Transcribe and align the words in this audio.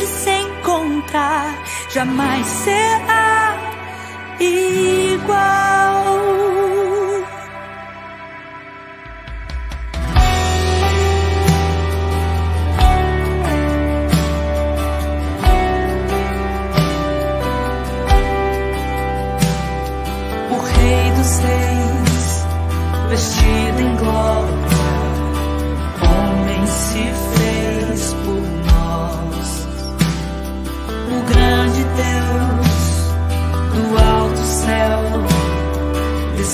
ele 0.00 0.06
se 0.06 0.30
encontrar 0.30 1.62
jamais 1.90 2.46
será 2.46 3.56
igual. 4.40 6.09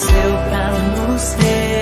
Desceu 0.06 0.32
para 0.50 0.70
nos. 0.70 1.75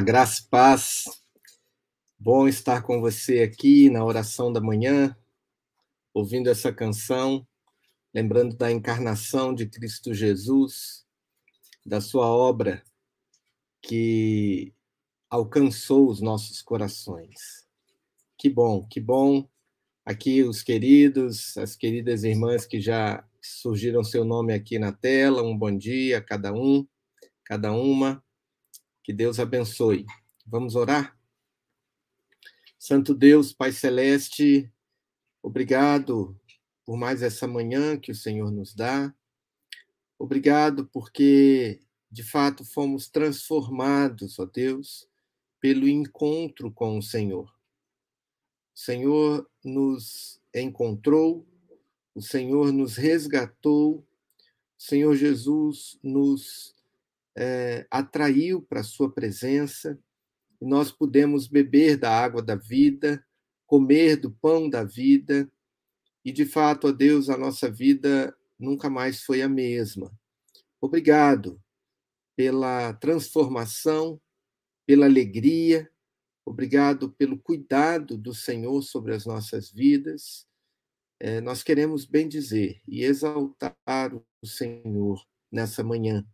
Graça 0.00 0.42
e 0.42 0.48
paz. 0.48 1.04
Bom 2.18 2.48
estar 2.48 2.82
com 2.82 3.00
você 3.00 3.42
aqui 3.42 3.88
na 3.88 4.04
oração 4.04 4.52
da 4.52 4.60
manhã, 4.60 5.16
ouvindo 6.12 6.50
essa 6.50 6.72
canção, 6.72 7.46
lembrando 8.12 8.56
da 8.56 8.72
encarnação 8.72 9.54
de 9.54 9.66
Cristo 9.66 10.12
Jesus, 10.12 11.06
da 11.86 12.00
sua 12.00 12.26
obra 12.26 12.82
que 13.80 14.74
alcançou 15.30 16.08
os 16.08 16.20
nossos 16.20 16.60
corações. 16.60 17.64
Que 18.36 18.50
bom, 18.50 18.84
que 18.88 19.00
bom. 19.00 19.48
Aqui 20.04 20.42
os 20.42 20.62
queridos, 20.62 21.56
as 21.56 21.76
queridas 21.76 22.24
irmãs 22.24 22.66
que 22.66 22.80
já 22.80 23.24
surgiram 23.40 24.02
seu 24.02 24.24
nome 24.24 24.54
aqui 24.54 24.76
na 24.76 24.92
tela, 24.92 25.42
um 25.42 25.56
bom 25.56 25.76
dia 25.76 26.18
a 26.18 26.22
cada 26.22 26.52
um, 26.52 26.84
cada 27.44 27.72
uma. 27.72 28.24
Que 29.04 29.12
Deus 29.12 29.38
abençoe. 29.38 30.06
Vamos 30.46 30.74
orar? 30.74 31.14
Santo 32.78 33.14
Deus, 33.14 33.52
Pai 33.52 33.70
Celeste, 33.70 34.72
obrigado 35.42 36.34
por 36.86 36.96
mais 36.96 37.22
essa 37.22 37.46
manhã 37.46 37.98
que 37.98 38.10
o 38.10 38.14
Senhor 38.14 38.50
nos 38.50 38.74
dá. 38.74 39.14
Obrigado 40.18 40.86
porque, 40.86 41.82
de 42.10 42.22
fato, 42.22 42.64
fomos 42.64 43.06
transformados, 43.06 44.38
ó 44.38 44.46
Deus, 44.46 45.06
pelo 45.60 45.86
encontro 45.86 46.72
com 46.72 46.96
o 46.96 47.02
Senhor. 47.02 47.54
O 48.74 48.78
Senhor 48.78 49.50
nos 49.62 50.40
encontrou, 50.54 51.46
o 52.14 52.22
Senhor 52.22 52.72
nos 52.72 52.96
resgatou, 52.96 53.98
o 53.98 54.82
Senhor 54.82 55.14
Jesus 55.14 55.98
nos 56.02 56.73
é, 57.36 57.86
atraiu 57.90 58.62
para 58.62 58.80
a 58.80 58.84
sua 58.84 59.12
presença, 59.12 59.98
e 60.60 60.66
nós 60.66 60.92
pudemos 60.92 61.48
beber 61.48 61.96
da 61.96 62.10
água 62.10 62.42
da 62.42 62.54
vida, 62.54 63.24
comer 63.66 64.16
do 64.16 64.30
pão 64.30 64.68
da 64.68 64.84
vida, 64.84 65.50
e 66.24 66.32
de 66.32 66.46
fato, 66.46 66.88
ó 66.88 66.92
Deus, 66.92 67.28
a 67.28 67.36
nossa 67.36 67.70
vida 67.70 68.34
nunca 68.58 68.88
mais 68.88 69.22
foi 69.22 69.42
a 69.42 69.48
mesma. 69.48 70.10
Obrigado 70.80 71.60
pela 72.36 72.92
transformação, 72.94 74.20
pela 74.86 75.06
alegria, 75.06 75.90
obrigado 76.44 77.10
pelo 77.12 77.38
cuidado 77.38 78.16
do 78.16 78.34
Senhor 78.34 78.82
sobre 78.82 79.14
as 79.14 79.24
nossas 79.26 79.70
vidas. 79.70 80.46
é, 81.20 81.40
nós 81.40 81.62
queremos 81.62 82.04
bem 82.04 82.28
dizer 82.28 82.80
e 82.86 83.02
exaltar 83.02 84.14
o 84.14 84.46
Senhor 84.46 85.24
nessa 85.50 85.82
manhã. 85.82 86.26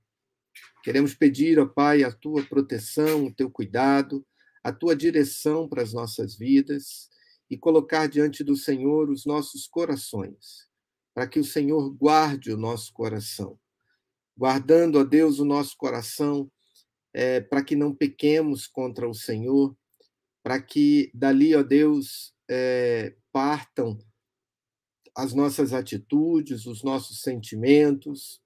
Queremos 0.83 1.15
pedir, 1.15 1.59
ó 1.59 1.67
Pai, 1.67 2.03
a 2.03 2.11
tua 2.11 2.43
proteção, 2.43 3.27
o 3.27 3.35
teu 3.35 3.51
cuidado, 3.51 4.27
a 4.65 4.73
tua 4.73 4.97
direção 4.97 5.69
para 5.69 5.83
as 5.83 5.93
nossas 5.93 6.37
vidas 6.37 7.11
e 7.51 7.57
colocar 7.59 8.07
diante 8.07 8.43
do 8.43 8.57
Senhor 8.57 9.11
os 9.11 9.27
nossos 9.27 9.67
corações, 9.67 10.69
para 11.15 11.27
que 11.27 11.39
o 11.39 11.45
Senhor 11.45 11.91
guarde 11.91 12.53
o 12.53 12.57
nosso 12.57 12.93
coração. 12.93 13.59
Guardando, 14.37 14.99
ó 14.99 15.05
Deus, 15.05 15.39
o 15.39 15.45
nosso 15.45 15.77
coração, 15.77 16.51
é, 17.13 17.41
para 17.41 17.63
que 17.63 17.77
não 17.77 17.95
pequemos 17.95 18.67
contra 18.67 19.09
o 19.09 19.15
Senhor, 19.15 19.77
para 20.43 20.63
que 20.63 21.11
dali, 21.13 21.55
ó 21.55 21.63
Deus, 21.63 22.33
é, 22.49 23.15
partam 23.33 23.99
as 25.15 25.35
nossas 25.35 25.73
atitudes, 25.73 26.67
os 26.67 26.83
nossos 26.83 27.21
sentimentos, 27.21 28.19
os 28.31 28.40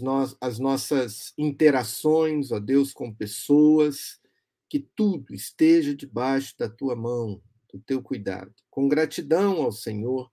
no 0.00 0.36
as 0.40 0.58
nossas 0.58 1.32
interações, 1.38 2.50
ó 2.50 2.58
Deus, 2.58 2.92
com 2.92 3.14
pessoas, 3.14 4.20
que 4.68 4.80
tudo 4.80 5.32
esteja 5.32 5.94
debaixo 5.94 6.54
da 6.58 6.68
tua 6.68 6.96
mão, 6.96 7.40
do 7.72 7.78
teu 7.80 8.02
cuidado. 8.02 8.52
Com 8.68 8.88
gratidão 8.88 9.62
ao 9.62 9.70
Senhor 9.70 10.30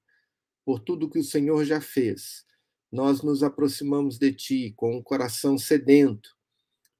por 0.65 0.79
tudo 0.79 1.09
que 1.09 1.19
o 1.19 1.23
Senhor 1.23 1.63
já 1.65 1.79
fez, 1.79 2.45
nós 2.91 3.21
nos 3.21 3.43
aproximamos 3.43 4.17
de 4.17 4.33
ti 4.33 4.73
com 4.75 4.95
um 4.95 5.03
coração 5.03 5.57
sedento 5.57 6.35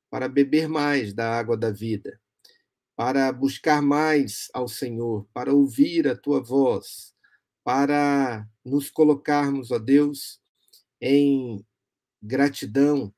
para 0.09 0.27
beber 0.27 0.67
mais 0.67 1.13
da 1.13 1.35
água 1.35 1.57
da 1.57 1.71
vida, 1.71 2.19
para 2.95 3.31
buscar 3.31 3.81
mais 3.81 4.49
ao 4.53 4.67
Senhor, 4.67 5.27
para 5.33 5.53
ouvir 5.53 6.07
a 6.07 6.15
tua 6.15 6.41
voz, 6.41 7.15
para 7.63 8.47
nos 8.63 8.91
colocarmos, 8.91 9.71
ó 9.71 9.79
Deus, 9.79 10.39
em 11.01 11.65
gratidão, 12.23 13.13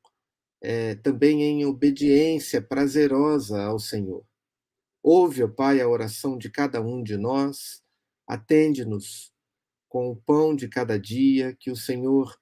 é, 0.61 0.95
também 0.95 1.43
em 1.43 1.65
obediência 1.65 2.61
prazerosa 2.61 3.61
ao 3.61 3.77
Senhor. 3.77 4.25
Ouve, 5.03 5.43
ó 5.43 5.47
Pai, 5.47 5.79
a 5.79 5.87
oração 5.87 6.37
de 6.37 6.49
cada 6.49 6.81
um 6.81 7.03
de 7.03 7.15
nós, 7.15 7.83
atende-nos 8.27 9.31
com 9.87 10.09
o 10.09 10.15
pão 10.15 10.55
de 10.55 10.67
cada 10.67 10.99
dia, 10.99 11.55
que 11.59 11.69
o 11.69 11.75
Senhor 11.75 12.35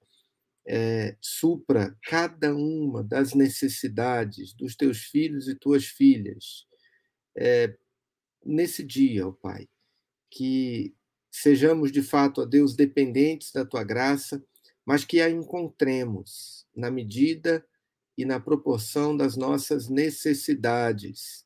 é, 0.65 1.17
supra 1.19 1.95
cada 2.03 2.55
uma 2.55 3.03
das 3.03 3.33
necessidades 3.33 4.53
dos 4.53 4.75
teus 4.77 4.99
filhos 4.99 5.49
e 5.49 5.55
tuas 5.55 5.85
filhas 5.85 6.65
é, 7.37 7.75
nesse 8.45 8.83
dia, 8.83 9.27
ó 9.27 9.31
Pai, 9.31 9.67
que 10.31 10.95
sejamos 11.29 11.91
de 11.91 12.01
fato, 12.01 12.41
ó 12.41 12.45
Deus, 12.45 12.75
dependentes 12.75 13.51
da 13.51 13.65
tua 13.65 13.83
graça 13.83 14.41
mas 14.85 15.05
que 15.05 15.21
a 15.21 15.29
encontremos 15.29 16.65
na 16.75 16.91
medida 16.91 17.65
e 18.17 18.25
na 18.25 18.39
proporção 18.39 19.15
das 19.15 19.35
nossas 19.35 19.89
necessidades. 19.89 21.45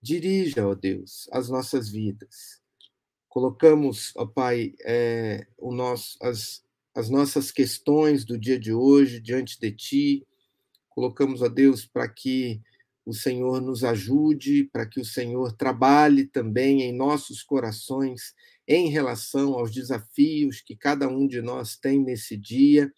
Dirija, 0.00 0.66
ó 0.66 0.74
Deus, 0.74 1.28
as 1.32 1.48
nossas 1.48 1.88
vidas. 1.88 2.60
Colocamos, 3.28 4.12
ó 4.16 4.26
Pai, 4.26 4.74
é, 4.84 5.46
o 5.56 5.72
nosso, 5.72 6.16
as, 6.22 6.64
as 6.94 7.10
nossas 7.10 7.50
questões 7.50 8.24
do 8.24 8.38
dia 8.38 8.58
de 8.58 8.72
hoje 8.72 9.20
diante 9.20 9.60
de 9.60 9.72
Ti. 9.72 10.26
Colocamos, 10.88 11.42
ó 11.42 11.48
Deus, 11.48 11.84
para 11.84 12.08
que 12.08 12.60
o 13.08 13.14
Senhor 13.14 13.62
nos 13.62 13.84
ajude, 13.84 14.64
para 14.64 14.84
que 14.84 15.00
o 15.00 15.04
Senhor 15.04 15.50
trabalhe 15.52 16.26
também 16.26 16.82
em 16.82 16.94
nossos 16.94 17.42
corações 17.42 18.34
em 18.66 18.90
relação 18.90 19.54
aos 19.54 19.70
desafios 19.72 20.60
que 20.60 20.76
cada 20.76 21.08
um 21.08 21.26
de 21.26 21.40
nós 21.40 21.74
tem 21.74 21.98
nesse 21.98 22.36
dia, 22.36 22.92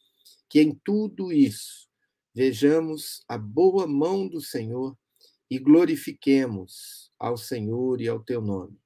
que 0.48 0.60
em 0.60 0.74
tudo 0.74 1.32
isso 1.32 1.88
vejamos 2.34 3.22
a 3.28 3.38
boa 3.38 3.86
mão 3.86 4.26
do 4.26 4.40
Senhor 4.40 4.98
e 5.48 5.60
glorifiquemos 5.60 7.12
ao 7.16 7.36
Senhor 7.36 8.00
e 8.00 8.08
ao 8.08 8.18
teu 8.18 8.40
nome. 8.40 8.76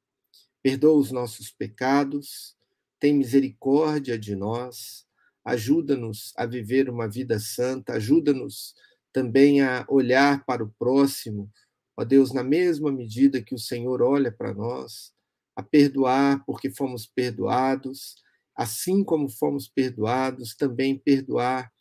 Perdoa 0.62 1.00
os 1.00 1.10
nossos 1.10 1.50
pecados, 1.50 2.54
tem 3.00 3.14
misericórdia 3.14 4.18
de 4.18 4.36
nós, 4.36 5.06
ajuda-nos 5.42 6.34
a 6.36 6.44
viver 6.44 6.90
uma 6.90 7.08
vida 7.08 7.38
santa, 7.38 7.94
ajuda-nos 7.94 8.74
também 9.14 9.62
a 9.62 9.86
olhar 9.88 10.44
para 10.44 10.64
o 10.64 10.74
próximo, 10.76 11.48
ó 11.96 12.04
Deus, 12.04 12.34
na 12.34 12.42
mesma 12.42 12.90
medida 12.90 13.40
que 13.40 13.54
o 13.54 13.58
Senhor 13.58 14.02
olha 14.02 14.32
para 14.32 14.52
nós, 14.52 15.12
a 15.54 15.62
perdoar 15.62 16.44
porque 16.44 16.68
fomos 16.68 17.06
perdoados, 17.06 18.16
assim 18.56 19.04
como 19.04 19.28
fomos 19.28 19.68
perdoados, 19.68 20.56
também 20.56 20.98
perdoar 20.98 21.72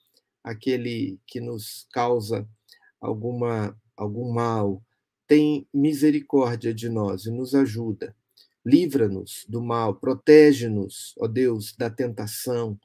aquele 0.43 1.19
que 1.25 1.41
nos 1.41 1.87
causa 1.91 2.47
alguma 3.01 3.75
algum 3.97 4.31
mal. 4.31 4.83
Tem 5.27 5.67
misericórdia 5.73 6.71
de 6.73 6.87
nós 6.87 7.25
e 7.25 7.31
nos 7.31 7.55
ajuda. 7.55 8.15
Livra-nos 8.63 9.45
do 9.49 9.61
mal, 9.61 9.95
protege-nos, 9.95 11.15
ó 11.19 11.27
Deus, 11.27 11.75
da 11.75 11.89
tentação. 11.89 12.79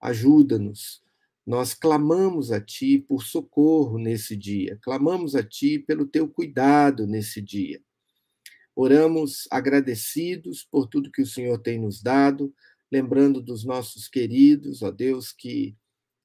Ajuda-nos. 0.00 1.02
Nós 1.50 1.74
clamamos 1.74 2.52
a 2.52 2.60
Ti 2.60 2.96
por 2.96 3.24
socorro 3.24 3.98
nesse 3.98 4.36
dia, 4.36 4.78
clamamos 4.80 5.34
a 5.34 5.42
Ti 5.42 5.80
pelo 5.80 6.06
Teu 6.06 6.28
cuidado 6.28 7.08
nesse 7.08 7.42
dia. 7.42 7.82
Oramos 8.72 9.48
agradecidos 9.50 10.62
por 10.62 10.86
tudo 10.86 11.10
que 11.10 11.20
o 11.20 11.26
Senhor 11.26 11.58
tem 11.58 11.76
nos 11.76 12.00
dado, 12.00 12.54
lembrando 12.88 13.42
dos 13.42 13.64
nossos 13.64 14.06
queridos, 14.06 14.80
ó 14.80 14.92
Deus, 14.92 15.32
que 15.32 15.76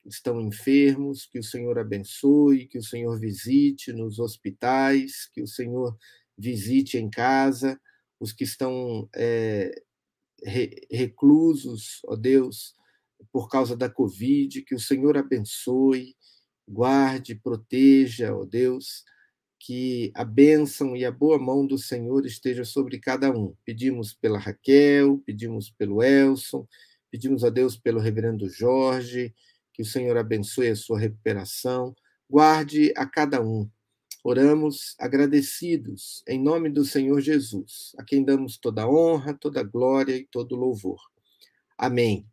estão 0.05 0.39
enfermos, 0.39 1.25
que 1.25 1.39
o 1.39 1.43
Senhor 1.43 1.79
abençoe, 1.79 2.67
que 2.67 2.77
o 2.77 2.83
Senhor 2.83 3.19
visite 3.19 3.91
nos 3.91 4.19
hospitais, 4.19 5.27
que 5.33 5.41
o 5.41 5.47
Senhor 5.47 5.97
visite 6.37 6.99
em 6.99 7.09
casa, 7.09 7.81
os 8.19 8.31
que 8.31 8.43
estão 8.43 9.09
é, 9.15 9.73
reclusos, 10.91 12.01
ó 12.05 12.15
Deus, 12.15 12.75
por 13.31 13.49
causa 13.49 13.75
da 13.75 13.89
Covid, 13.89 14.61
que 14.63 14.75
o 14.75 14.79
Senhor 14.79 15.17
abençoe, 15.17 16.15
guarde, 16.67 17.35
proteja, 17.35 18.35
ó 18.35 18.45
Deus, 18.45 19.03
que 19.59 20.11
a 20.13 20.23
bênção 20.23 20.95
e 20.95 21.05
a 21.05 21.11
boa 21.11 21.39
mão 21.39 21.65
do 21.65 21.77
Senhor 21.77 22.25
esteja 22.25 22.63
sobre 22.63 22.99
cada 22.99 23.31
um. 23.31 23.55
Pedimos 23.63 24.13
pela 24.13 24.39
Raquel, 24.39 25.21
pedimos 25.25 25.69
pelo 25.69 26.03
Elson, 26.03 26.67
pedimos 27.09 27.43
a 27.43 27.49
Deus 27.49 27.77
pelo 27.77 27.99
reverendo 27.99 28.49
Jorge, 28.49 29.33
que 29.73 29.81
o 29.81 29.85
Senhor 29.85 30.17
abençoe 30.17 30.69
a 30.69 30.75
sua 30.75 30.99
recuperação, 30.99 31.95
guarde 32.29 32.93
a 32.95 33.05
cada 33.05 33.41
um. 33.41 33.69
Oramos 34.23 34.95
agradecidos 34.99 36.23
em 36.27 36.41
nome 36.41 36.69
do 36.69 36.83
Senhor 36.83 37.21
Jesus, 37.21 37.91
a 37.97 38.03
quem 38.03 38.23
damos 38.23 38.57
toda 38.57 38.89
honra, 38.89 39.33
toda 39.33 39.61
glória 39.61 40.15
e 40.15 40.25
todo 40.25 40.55
louvor. 40.55 40.99
Amém. 41.77 42.25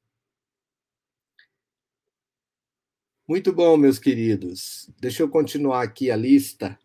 Muito 3.29 3.53
bom, 3.53 3.77
meus 3.77 4.01
queridos. 4.01 4.91
Deixa 5.01 5.23
eu 5.23 5.29
continuar 5.29 5.83
aqui 5.83 6.11
a 6.11 6.17
lista 6.17 6.77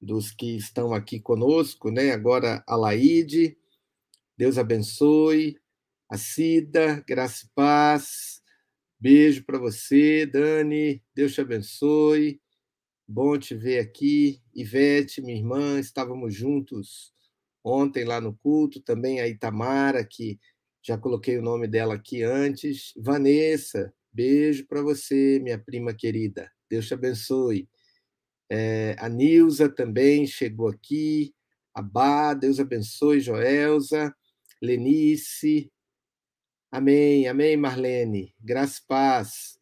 dos 0.00 0.32
que 0.32 0.56
estão 0.56 0.92
aqui 0.92 1.20
conosco, 1.20 1.88
né? 1.88 2.10
Agora 2.10 2.64
a 2.66 2.74
Laide, 2.74 3.56
Deus 4.36 4.58
abençoe, 4.58 5.56
a 6.10 6.18
Cida, 6.18 7.02
graça 7.06 7.46
e 7.46 7.48
paz. 7.54 8.42
Beijo 8.98 9.44
para 9.44 9.56
você, 9.56 10.26
Dani, 10.26 11.00
Deus 11.14 11.32
te 11.32 11.40
abençoe. 11.40 12.40
Bom 13.06 13.38
te 13.38 13.54
ver 13.54 13.78
aqui. 13.78 14.42
Ivete, 14.52 15.22
minha 15.22 15.38
irmã, 15.38 15.78
estávamos 15.78 16.34
juntos 16.34 17.14
ontem 17.62 18.04
lá 18.04 18.20
no 18.20 18.34
culto, 18.34 18.80
também 18.80 19.20
a 19.20 19.28
Itamara, 19.28 20.04
que 20.04 20.40
já 20.82 20.98
coloquei 20.98 21.38
o 21.38 21.42
nome 21.42 21.68
dela 21.68 21.94
aqui 21.94 22.24
antes. 22.24 22.92
Vanessa, 22.96 23.94
beijo 24.14 24.66
para 24.66 24.80
você, 24.80 25.40
minha 25.42 25.58
prima 25.58 25.92
querida. 25.92 26.50
Deus 26.70 26.86
te 26.86 26.94
abençoe. 26.94 27.68
É, 28.48 28.94
a 28.98 29.08
Nilza 29.08 29.68
também 29.68 30.26
chegou 30.26 30.68
aqui. 30.68 31.34
A 31.74 31.82
Bá, 31.82 32.34
Deus 32.34 32.60
abençoe, 32.60 33.20
Joelza, 33.20 34.14
Lenice. 34.62 35.72
Amém, 36.70 37.26
amém, 37.26 37.56
Marlene. 37.56 38.34
Graça 38.40 38.80
e 38.82 38.86
paz. 38.86 39.58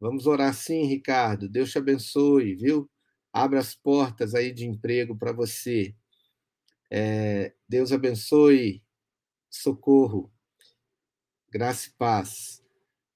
Vamos 0.00 0.26
orar 0.26 0.52
sim, 0.52 0.84
Ricardo. 0.84 1.48
Deus 1.48 1.70
te 1.70 1.78
abençoe, 1.78 2.56
viu? 2.56 2.90
Abra 3.32 3.60
as 3.60 3.74
portas 3.74 4.34
aí 4.34 4.52
de 4.52 4.66
emprego 4.66 5.16
para 5.16 5.32
você. 5.32 5.94
É, 6.90 7.54
Deus 7.68 7.92
abençoe, 7.92 8.84
socorro, 9.50 10.32
graça 11.50 11.88
e 11.88 11.92
paz. 11.92 12.63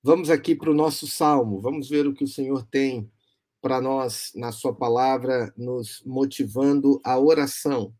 Vamos 0.08 0.30
aqui 0.30 0.56
para 0.56 0.70
o 0.70 0.74
nosso 0.74 1.06
salmo, 1.06 1.60
vamos 1.60 1.90
ver 1.90 2.06
o 2.06 2.14
que 2.14 2.24
o 2.24 2.26
Senhor 2.26 2.66
tem 2.66 3.12
para 3.60 3.78
nós 3.78 4.32
na 4.34 4.50
Sua 4.50 4.74
palavra, 4.74 5.52
nos 5.54 6.02
motivando 6.02 6.98
a 7.04 7.18
oração. 7.18 7.94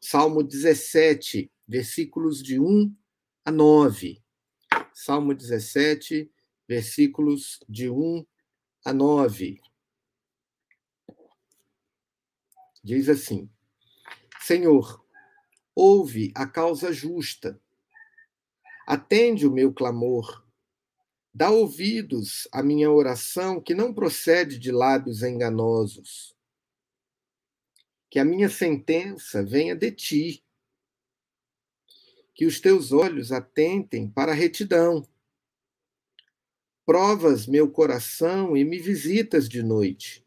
Salmo 0.00 0.42
17, 0.42 1.48
versículos 1.64 2.42
de 2.42 2.58
1 2.58 2.92
a 3.44 3.52
9. 3.52 4.20
Salmo 4.92 5.32
17, 5.32 6.28
versículos 6.66 7.60
de 7.68 7.88
1 7.88 8.26
a 8.84 8.92
9. 8.92 9.60
Diz 12.82 13.08
assim: 13.08 13.48
Senhor, 14.40 15.06
ouve 15.72 16.32
a 16.34 16.48
causa 16.48 16.92
justa, 16.92 17.62
atende 18.88 19.46
o 19.46 19.52
meu 19.52 19.72
clamor, 19.72 20.43
dá 21.34 21.50
ouvidos 21.50 22.46
à 22.52 22.62
minha 22.62 22.90
oração 22.90 23.60
que 23.60 23.74
não 23.74 23.92
procede 23.92 24.58
de 24.58 24.70
lábios 24.70 25.22
enganosos. 25.22 26.34
Que 28.08 28.18
a 28.18 28.24
minha 28.24 28.48
sentença 28.48 29.42
venha 29.42 29.74
de 29.74 29.90
ti, 29.90 30.44
que 32.34 32.46
os 32.46 32.60
teus 32.60 32.92
olhos 32.92 33.32
atentem 33.32 34.08
para 34.08 34.32
a 34.32 34.34
retidão 34.34 35.06
Provas 36.86 37.46
meu 37.46 37.70
coração 37.70 38.54
e 38.54 38.62
me 38.62 38.78
visitas 38.78 39.48
de 39.48 39.62
noite. 39.62 40.22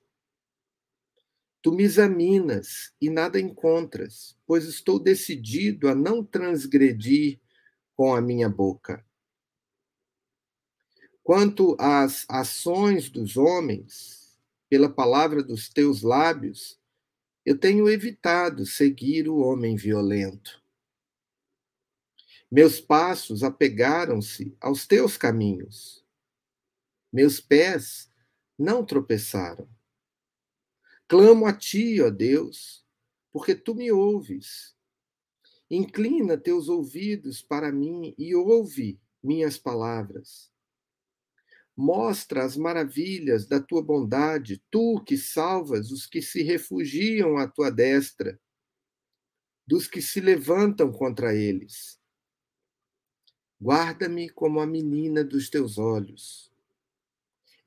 Tu 1.62 1.72
me 1.72 1.84
examinas 1.84 2.92
e 3.00 3.12
nada 3.12 3.40
encontras, 3.40 4.36
pois 4.44 4.66
estou 4.66 4.98
decidido 4.98 5.88
a 5.88 5.94
não 5.94 6.24
transgredir 6.24 7.40
com 7.96 8.16
a 8.16 8.22
minha 8.22 8.50
boca. 8.50 9.06
Quanto 11.28 11.76
às 11.78 12.26
ações 12.30 13.10
dos 13.10 13.36
homens, 13.36 14.40
pela 14.70 14.88
palavra 14.88 15.44
dos 15.44 15.68
teus 15.68 16.02
lábios, 16.02 16.80
eu 17.46 17.58
tenho 17.58 17.90
evitado 17.90 18.66
seguir 18.66 19.28
o 19.28 19.40
homem 19.40 19.76
violento. 19.76 20.64
Meus 22.50 22.80
passos 22.80 23.44
apegaram-se 23.44 24.56
aos 24.62 24.88
teus 24.88 25.18
caminhos 25.18 26.08
meus 27.12 27.40
pés 27.40 28.12
não 28.58 28.86
tropeçaram. 28.86 29.68
Clamo 31.08 31.46
a 31.48 31.54
ti, 31.54 32.02
ó 32.02 32.10
Deus, 32.10 32.86
porque 33.32 33.56
tu 33.56 33.74
me 33.74 33.92
ouves. 33.92 34.76
Inclina 35.68 36.38
teus 36.38 36.70
ouvidos 36.70 37.42
para 37.42 37.72
mim 37.72 38.14
e 38.18 38.36
ouve 38.36 39.02
minhas 39.24 39.58
palavras. 39.58 40.52
Mostra 41.78 42.44
as 42.44 42.58
maravilhas 42.58 43.46
da 43.46 43.62
tua 43.62 43.84
bondade, 43.84 44.64
tu 44.72 45.04
que 45.06 45.16
salvas 45.16 45.92
os 45.92 46.08
que 46.08 46.22
se 46.22 46.42
refugiam 46.42 47.38
à 47.38 47.48
tua 47.48 47.70
destra, 47.70 48.40
dos 49.66 49.88
que 49.88 50.02
se 50.02 50.20
levantam 50.20 50.92
contra 50.92 51.36
eles. 51.36 52.00
Guarda-me 53.62 54.30
como 54.30 54.60
a 54.60 54.66
menina 54.66 55.24
dos 55.24 55.50
teus 55.50 55.78
olhos 55.78 56.52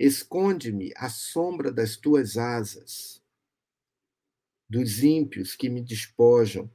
Esconde-me 0.00 0.94
à 0.96 1.10
sombra 1.10 1.70
das 1.70 1.94
tuas 1.94 2.38
asas, 2.38 3.22
dos 4.66 5.02
ímpios 5.02 5.54
que 5.54 5.68
me 5.68 5.82
despojam, 5.82 6.70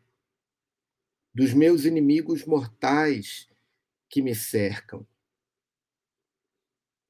dos 1.33 1.51
meus 1.51 1.85
inimigos 1.85 2.45
mortais 2.45 3.49
que 4.07 4.21
me 4.21 4.35
cercam. 4.35 5.07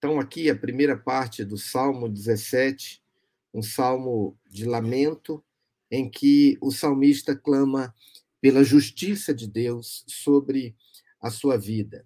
Então, 0.05 0.19
aqui 0.19 0.51
a 0.51 0.55
primeira 0.55 0.95
parte 0.95 1.43
do 1.43 1.57
Salmo 1.57 2.07
17, 2.07 3.03
um 3.51 3.63
salmo 3.63 4.37
de 4.47 4.63
lamento, 4.63 5.43
em 5.89 6.07
que 6.07 6.59
o 6.61 6.69
salmista 6.69 7.35
clama 7.35 7.91
pela 8.39 8.63
justiça 8.63 9.33
de 9.33 9.47
Deus 9.47 10.05
sobre 10.07 10.75
a 11.19 11.31
sua 11.31 11.57
vida. 11.57 12.05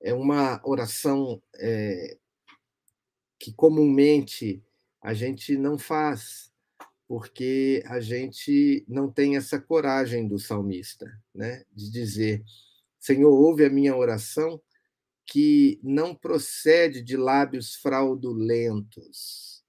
É 0.00 0.14
uma 0.14 0.58
oração 0.64 1.42
é, 1.56 2.16
que 3.38 3.52
comumente 3.52 4.64
a 4.98 5.12
gente 5.12 5.54
não 5.54 5.76
faz, 5.78 6.50
porque 7.06 7.82
a 7.88 8.00
gente 8.00 8.86
não 8.88 9.12
tem 9.12 9.36
essa 9.36 9.60
coragem 9.60 10.26
do 10.26 10.38
salmista, 10.38 11.12
né? 11.34 11.62
De 11.70 11.90
dizer: 11.90 12.42
Senhor, 12.98 13.30
ouve 13.30 13.66
a 13.66 13.70
minha 13.70 13.94
oração, 13.94 14.58
que 15.26 15.80
não 15.82 16.14
procede 16.14 17.02
de 17.02 17.16
lábios 17.16 17.74
fraudulentos. 17.76 19.62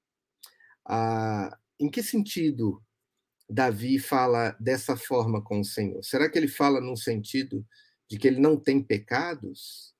Ah, 0.85 1.57
em 1.79 1.89
que 1.89 2.03
sentido 2.03 2.83
Davi 3.49 3.99
fala 3.99 4.55
dessa 4.59 4.95
forma 4.97 5.41
com 5.41 5.59
o 5.59 5.65
Senhor? 5.65 6.03
Será 6.03 6.29
que 6.29 6.37
ele 6.37 6.47
fala 6.47 6.81
num 6.81 6.95
sentido 6.95 7.65
de 8.09 8.17
que 8.17 8.27
ele 8.27 8.39
não 8.39 8.57
tem 8.57 8.81
pecados? 8.81 9.93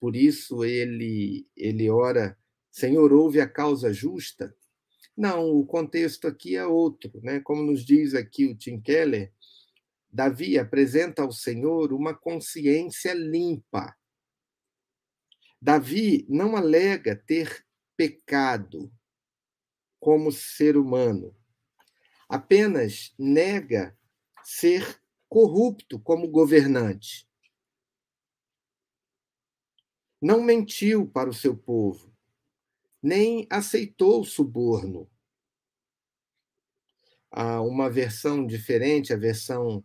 Por 0.00 0.16
isso 0.16 0.64
ele 0.64 1.46
ele 1.56 1.88
ora 1.90 2.36
Senhor, 2.74 3.12
ouve 3.12 3.40
a 3.40 3.48
causa 3.48 3.92
justa? 3.92 4.52
Não, 5.16 5.48
o 5.48 5.64
contexto 5.64 6.26
aqui 6.26 6.56
é 6.56 6.66
outro, 6.66 7.20
né? 7.22 7.38
Como 7.38 7.62
nos 7.62 7.84
diz 7.84 8.14
aqui 8.14 8.46
o 8.46 8.56
Tim 8.56 8.80
Keller, 8.80 9.32
Davi 10.12 10.58
apresenta 10.58 11.22
ao 11.22 11.30
Senhor 11.30 11.92
uma 11.92 12.12
consciência 12.12 13.14
limpa. 13.14 13.94
Davi 15.64 16.26
não 16.28 16.56
alega 16.56 17.16
ter 17.16 17.66
pecado 17.96 18.92
como 19.98 20.30
ser 20.30 20.76
humano, 20.76 21.34
apenas 22.28 23.14
nega 23.18 23.98
ser 24.42 25.00
corrupto 25.26 25.98
como 25.98 26.28
governante. 26.28 27.26
Não 30.20 30.42
mentiu 30.42 31.08
para 31.08 31.30
o 31.30 31.34
seu 31.34 31.56
povo, 31.56 32.14
nem 33.02 33.46
aceitou 33.48 34.22
suborno. 34.22 35.10
Há 37.30 37.62
uma 37.62 37.88
versão 37.88 38.46
diferente, 38.46 39.14
a 39.14 39.16
versão 39.16 39.82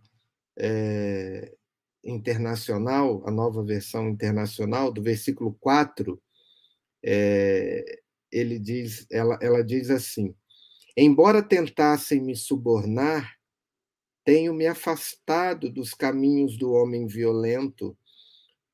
é, 0.58 1.58
internacional, 2.04 3.24
a 3.28 3.32
nova 3.32 3.64
versão 3.64 4.10
internacional, 4.10 4.92
do 4.92 5.02
versículo 5.02 5.54
4, 5.60 6.22
é, 7.04 8.02
ele 8.32 8.60
diz, 8.60 9.06
ela, 9.12 9.38
ela 9.42 9.64
diz 9.64 9.90
assim: 9.90 10.36
Embora 10.96 11.42
tentassem 11.42 12.22
me 12.22 12.36
subornar, 12.36 13.38
tenho 14.24 14.54
me 14.54 14.68
afastado 14.68 15.72
dos 15.72 15.94
caminhos 15.94 16.58
do 16.58 16.72
homem 16.72 17.08
violento 17.08 17.98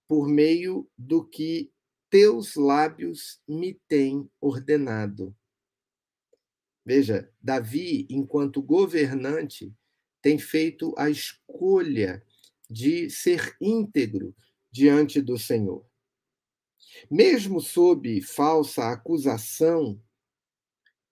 por 0.07 0.27
meio 0.27 0.87
do 0.97 1.23
que 1.23 1.71
teus 2.09 2.55
lábios 2.55 3.41
me 3.47 3.73
têm 3.87 4.29
ordenado. 4.39 5.35
Veja, 6.85 7.31
Davi, 7.41 8.05
enquanto 8.09 8.61
governante, 8.61 9.73
tem 10.21 10.37
feito 10.37 10.93
a 10.97 11.09
escolha 11.09 12.23
de 12.69 13.09
ser 13.09 13.55
íntegro 13.61 14.35
diante 14.71 15.21
do 15.21 15.37
Senhor. 15.37 15.85
Mesmo 17.09 17.59
sob 17.59 18.21
falsa 18.21 18.91
acusação, 18.91 20.01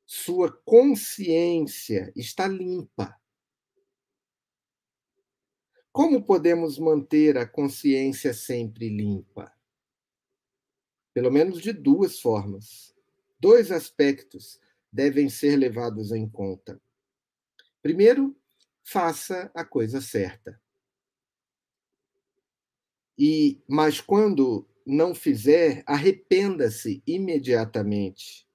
sua 0.05 0.51
consciência 0.51 2.11
está 2.15 2.47
limpa. 2.47 3.19
Como 5.91 6.23
podemos 6.23 6.79
manter 6.79 7.37
a 7.37 7.47
consciência 7.47 8.33
sempre 8.33 8.89
limpa? 8.89 9.53
pelo 11.13 11.31
menos 11.31 11.61
de 11.61 11.71
duas 11.71 12.19
formas. 12.19 12.93
Dois 13.39 13.71
aspectos 13.71 14.59
devem 14.91 15.29
ser 15.29 15.55
levados 15.55 16.11
em 16.11 16.27
conta. 16.27 16.81
Primeiro, 17.81 18.35
faça 18.83 19.51
a 19.53 19.63
coisa 19.63 20.01
certa. 20.01 20.59
E 23.17 23.61
mas 23.67 24.01
quando 24.01 24.67
não 24.85 25.15
fizer, 25.15 25.83
arrependa-se 25.85 27.01
imediatamente, 27.07 28.47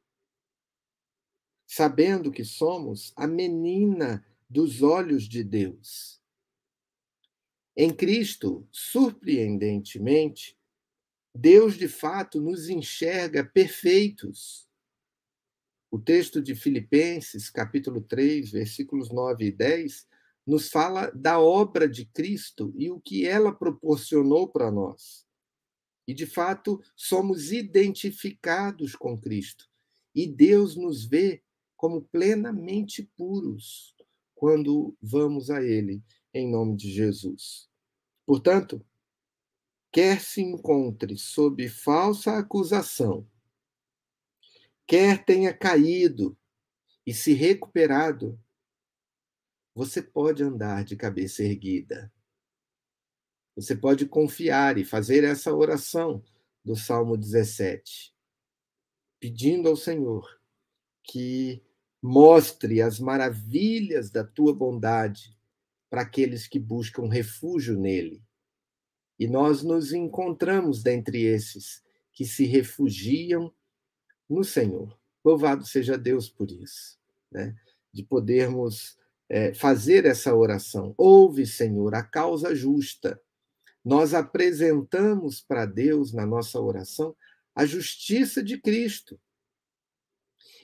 sabendo 1.66 2.30
que 2.30 2.44
somos 2.44 3.12
a 3.16 3.26
menina 3.26 4.24
dos 4.48 4.82
olhos 4.82 5.28
de 5.28 5.42
Deus. 5.42 6.20
Em 7.76 7.94
Cristo, 7.94 8.66
surpreendentemente, 8.72 10.58
Deus, 11.34 11.76
de 11.76 11.86
fato, 11.86 12.40
nos 12.40 12.68
enxerga 12.68 13.44
perfeitos. 13.44 14.68
O 15.90 15.98
texto 15.98 16.42
de 16.42 16.54
Filipenses, 16.54 17.48
capítulo 17.48 18.00
3, 18.00 18.50
versículos 18.50 19.10
9 19.10 19.46
e 19.46 19.52
10, 19.52 20.06
nos 20.48 20.70
fala 20.70 21.10
da 21.10 21.38
obra 21.38 21.86
de 21.86 22.06
Cristo 22.06 22.72
e 22.74 22.90
o 22.90 22.98
que 22.98 23.26
ela 23.26 23.52
proporcionou 23.52 24.48
para 24.48 24.70
nós. 24.70 25.26
E, 26.06 26.14
de 26.14 26.24
fato, 26.24 26.80
somos 26.96 27.52
identificados 27.52 28.96
com 28.96 29.20
Cristo. 29.20 29.68
E 30.14 30.26
Deus 30.26 30.74
nos 30.74 31.04
vê 31.04 31.42
como 31.76 32.00
plenamente 32.00 33.02
puros 33.14 33.94
quando 34.34 34.96
vamos 35.02 35.50
a 35.50 35.62
Ele, 35.62 36.02
em 36.32 36.50
nome 36.50 36.76
de 36.76 36.90
Jesus. 36.90 37.68
Portanto, 38.24 38.82
quer 39.92 40.18
se 40.18 40.40
encontre 40.40 41.18
sob 41.18 41.68
falsa 41.68 42.38
acusação, 42.38 43.28
quer 44.86 45.22
tenha 45.26 45.52
caído 45.52 46.38
e 47.06 47.12
se 47.12 47.34
recuperado, 47.34 48.40
você 49.78 50.02
pode 50.02 50.42
andar 50.42 50.82
de 50.82 50.96
cabeça 50.96 51.44
erguida. 51.44 52.12
Você 53.54 53.76
pode 53.76 54.06
confiar 54.06 54.76
e 54.76 54.84
fazer 54.84 55.22
essa 55.22 55.54
oração 55.54 56.20
do 56.64 56.74
Salmo 56.74 57.16
17, 57.16 58.12
pedindo 59.20 59.68
ao 59.68 59.76
Senhor 59.76 60.28
que 61.04 61.62
mostre 62.02 62.82
as 62.82 62.98
maravilhas 62.98 64.10
da 64.10 64.24
tua 64.24 64.52
bondade 64.52 65.38
para 65.88 66.02
aqueles 66.02 66.48
que 66.48 66.58
buscam 66.58 67.08
refúgio 67.08 67.78
nele. 67.78 68.20
E 69.16 69.28
nós 69.28 69.62
nos 69.62 69.92
encontramos 69.92 70.82
dentre 70.82 71.22
esses 71.22 71.84
que 72.12 72.24
se 72.24 72.46
refugiam 72.46 73.54
no 74.28 74.42
Senhor. 74.42 74.98
Louvado 75.24 75.64
seja 75.64 75.96
Deus 75.96 76.28
por 76.28 76.50
isso, 76.50 76.98
né? 77.30 77.56
de 77.92 78.02
podermos 78.02 78.97
é, 79.28 79.52
fazer 79.54 80.06
essa 80.06 80.34
oração. 80.34 80.94
Ouve, 80.96 81.46
Senhor, 81.46 81.94
a 81.94 82.02
causa 82.02 82.54
justa 82.54 83.20
nós 83.84 84.12
apresentamos 84.12 85.40
para 85.40 85.64
Deus, 85.64 86.12
na 86.12 86.26
nossa 86.26 86.60
oração, 86.60 87.16
a 87.54 87.64
justiça 87.64 88.42
de 88.42 88.60
Cristo. 88.60 89.18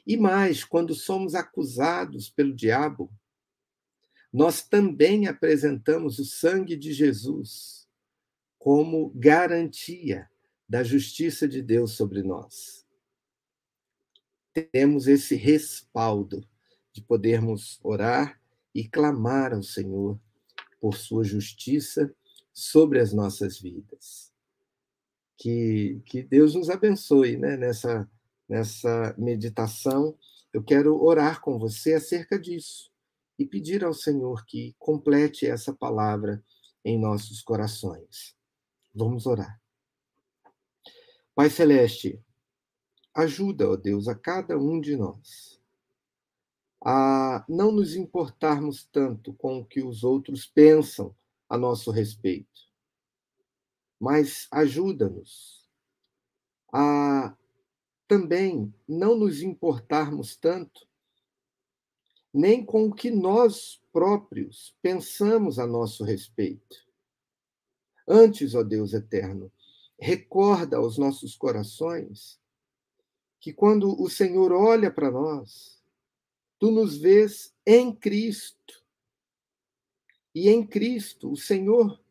E 0.07 0.17
mais, 0.17 0.63
quando 0.63 0.95
somos 0.95 1.35
acusados 1.35 2.29
pelo 2.29 2.55
diabo, 2.55 3.11
nós 4.31 4.63
também 4.63 5.27
apresentamos 5.27 6.19
o 6.19 6.25
sangue 6.27 6.77
de 6.77 6.93
Jesus 6.93 7.89
como 8.59 9.11
garantia 9.15 10.29
da 10.69 10.83
justiça 10.83 11.49
de 11.49 11.63
Deus 11.63 11.93
sobre 11.93 12.23
nós. 12.23 12.87
Temos 14.71 15.07
esse 15.07 15.35
respaldo 15.35 16.47
de 16.93 17.01
podermos 17.01 17.81
orar 17.83 18.39
e 18.75 18.89
clamar 18.89 19.55
ao 19.55 19.63
Senhor 19.63 20.19
por 20.81 20.97
sua 20.97 21.23
justiça 21.23 22.15
sobre 22.53 23.01
as 23.01 23.13
nossas 23.13 23.59
vidas. 23.61 24.33
Que, 25.37 26.03
que 26.07 26.23
Deus 26.23 26.55
nos 26.55 26.69
abençoe 26.69 27.37
né? 27.37 27.57
nessa, 27.57 28.11
nessa 28.49 29.15
meditação. 29.17 30.19
Eu 30.53 30.63
quero 30.63 31.01
orar 31.03 31.41
com 31.41 31.59
você 31.59 31.95
acerca 31.95 32.39
disso 32.39 32.91
e 33.39 33.47
pedir 33.47 33.85
ao 33.85 33.95
Senhor 33.95 34.45
que 34.47 34.75
complete 34.79 35.47
essa 35.47 35.73
palavra 35.73 36.43
em 36.85 36.99
nossos 36.99 37.43
corações. 37.43 38.37
Vamos 38.95 39.27
orar. 39.27 39.61
Pai 41.35 41.51
Celeste, 41.51 42.23
ajuda, 43.13 43.69
ó 43.69 43.77
Deus, 43.77 44.07
a 44.07 44.15
cada 44.15 44.57
um 44.57 44.81
de 44.81 44.97
nós 44.97 45.54
a 46.85 47.43
não 47.49 47.73
nos 47.73 47.97
importarmos 47.97 48.85
tanto 48.85 49.33
com 49.33 49.59
o 49.59 49.65
que 49.65 49.83
os 49.83 50.05
outros 50.05 50.45
pensam 50.45 51.17
a 51.49 51.57
nosso 51.57 51.91
respeito. 51.91 52.69
Mas 53.99 54.47
ajuda-nos 54.51 55.67
a 56.71 57.35
também 58.07 58.75
não 58.87 59.17
nos 59.17 59.41
importarmos 59.41 60.37
tanto 60.37 60.87
nem 62.35 62.65
com 62.65 62.89
o 62.89 62.95
que 62.95 63.11
nós 63.11 63.81
próprios 63.93 64.77
pensamos 64.83 65.59
a 65.59 65.67
nosso 65.67 66.05
respeito. 66.05 66.85
Antes, 68.07 68.55
ó 68.55 68.63
Deus 68.63 68.93
eterno, 68.93 69.51
recorda 69.99 70.77
aos 70.77 70.99
nossos 70.99 71.37
corações 71.37 72.39
que 73.41 73.53
quando 73.53 74.03
o 74.03 74.11
Senhor 74.11 74.53
olha 74.53 74.91
para 74.91 75.11
nós, 75.11 75.74
tu 76.65 76.71
nos 76.71 76.97
vês 76.97 77.55
em 77.67 77.95
Cristo 77.95 78.83
e 80.35 80.49
em 80.49 80.67
Cristo, 80.67 81.31
o 81.31 81.37
Senhor 81.37 82.03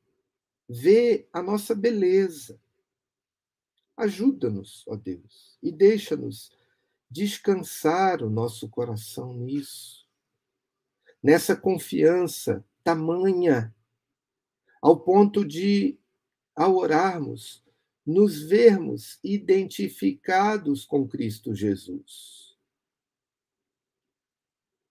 vê 0.70 1.28
a 1.34 1.42
nossa 1.42 1.74
beleza. 1.74 2.62
Ajuda-nos, 3.98 4.88
ó 4.88 4.96
Deus, 4.96 5.58
e 5.60 5.72
deixa-nos 5.72 6.52
descansar 7.10 8.22
o 8.22 8.30
nosso 8.30 8.70
coração 8.70 9.34
nisso, 9.34 10.08
nessa 11.24 11.56
confiança 11.56 12.64
tamanha, 12.84 13.74
ao 14.80 15.00
ponto 15.00 15.44
de, 15.44 15.98
ao 16.56 16.76
orarmos, 16.76 17.64
nos 18.06 18.44
vermos 18.44 19.18
identificados 19.24 20.86
com 20.86 21.08
Cristo 21.08 21.56
Jesus. 21.56 22.53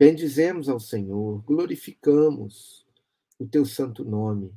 Bendizemos 0.05 0.69
ao 0.69 0.81
Senhor, 0.81 1.41
glorificamos 1.45 2.85
o 3.39 3.47
teu 3.47 3.65
santo 3.65 4.05
nome. 4.05 4.53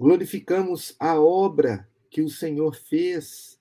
Glorificamos 0.00 0.96
a 0.98 1.20
obra 1.20 1.86
que 2.08 2.22
o 2.22 2.28
Senhor 2.30 2.74
fez 2.74 3.60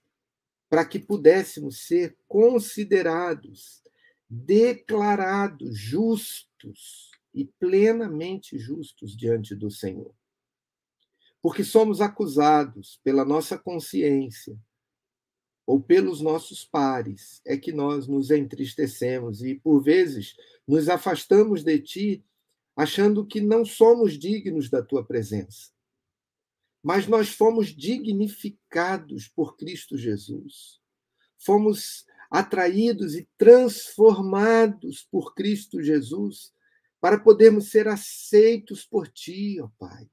para 0.70 0.86
que 0.86 1.00
pudéssemos 1.00 1.80
ser 1.86 2.18
considerados, 2.30 3.84
declarados 4.30 5.78
justos 5.78 7.12
e 7.34 7.44
plenamente 7.44 8.58
justos 8.58 9.18
diante 9.18 9.54
do 9.54 9.70
Senhor. 9.70 10.16
Porque 11.42 11.66
somos 11.66 12.00
acusados 12.00 13.02
pela 13.04 13.26
nossa 13.26 13.58
consciência 13.58 14.58
ou 15.66 15.82
pelos 15.82 16.22
nossos 16.22 16.66
pares, 16.66 17.42
é 17.46 17.58
que 17.58 17.72
nós 17.72 18.08
nos 18.08 18.32
entristecemos 18.32 19.44
e, 19.44 19.56
por 19.56 19.82
vezes, 19.82 20.36
nos 20.68 20.90
afastamos 20.90 21.64
de 21.64 21.80
ti 21.80 22.26
achando 22.76 23.26
que 23.26 23.40
não 23.40 23.64
somos 23.64 24.18
dignos 24.18 24.70
da 24.70 24.82
tua 24.82 25.06
presença. 25.06 25.72
Mas 26.84 27.08
nós 27.08 27.30
fomos 27.30 27.68
dignificados 27.68 29.28
por 29.28 29.56
Cristo 29.56 29.98
Jesus. 29.98 30.80
Fomos 31.38 32.06
atraídos 32.30 33.16
e 33.16 33.28
transformados 33.38 35.08
por 35.12 35.36
Cristo 35.36 35.82
Jesus 35.82 36.54
para 37.00 37.20
podermos 37.20 37.70
ser 37.70 37.88
aceitos 37.88 38.86
por 38.86 39.08
ti, 39.08 39.60
ó 39.62 39.70
Pai. 39.78 40.10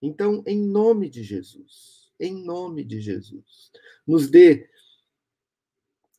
Então, 0.00 0.42
em 0.46 0.60
nome 0.60 1.10
de 1.10 1.22
Jesus, 1.22 2.10
em 2.20 2.32
nome 2.44 2.84
de 2.84 3.00
Jesus, 3.00 3.70
nos 4.06 4.30
dê 4.30 4.68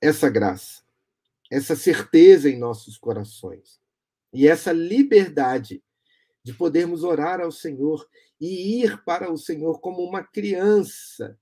essa 0.01 0.29
graça, 0.29 0.83
essa 1.51 1.75
certeza 1.75 2.49
em 2.49 2.57
nossos 2.57 2.97
corações 2.97 3.79
e 4.33 4.47
essa 4.47 4.71
liberdade 4.71 5.83
de 6.43 6.53
podermos 6.53 7.03
orar 7.03 7.41
ao 7.41 7.51
Senhor 7.51 8.07
e 8.39 8.81
ir 8.81 9.03
para 9.03 9.31
o 9.31 9.37
Senhor 9.37 9.79
como 9.81 10.01
uma 10.01 10.23
criança 10.23 11.37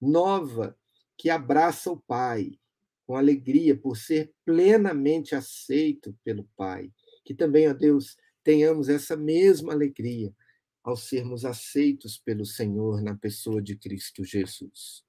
nova 0.00 0.76
que 1.16 1.30
abraça 1.30 1.90
o 1.90 2.00
Pai 2.00 2.58
com 3.06 3.16
alegria 3.16 3.76
por 3.76 3.96
ser 3.96 4.32
plenamente 4.44 5.34
aceito 5.34 6.16
pelo 6.24 6.44
Pai. 6.56 6.90
Que 7.24 7.34
também, 7.34 7.68
ó 7.68 7.72
Deus, 7.72 8.16
tenhamos 8.42 8.88
essa 8.88 9.16
mesma 9.16 9.72
alegria 9.72 10.34
ao 10.82 10.96
sermos 10.96 11.44
aceitos 11.44 12.18
pelo 12.18 12.44
Senhor 12.44 13.02
na 13.02 13.14
pessoa 13.16 13.62
de 13.62 13.76
Cristo 13.76 14.24
Jesus. 14.24 15.04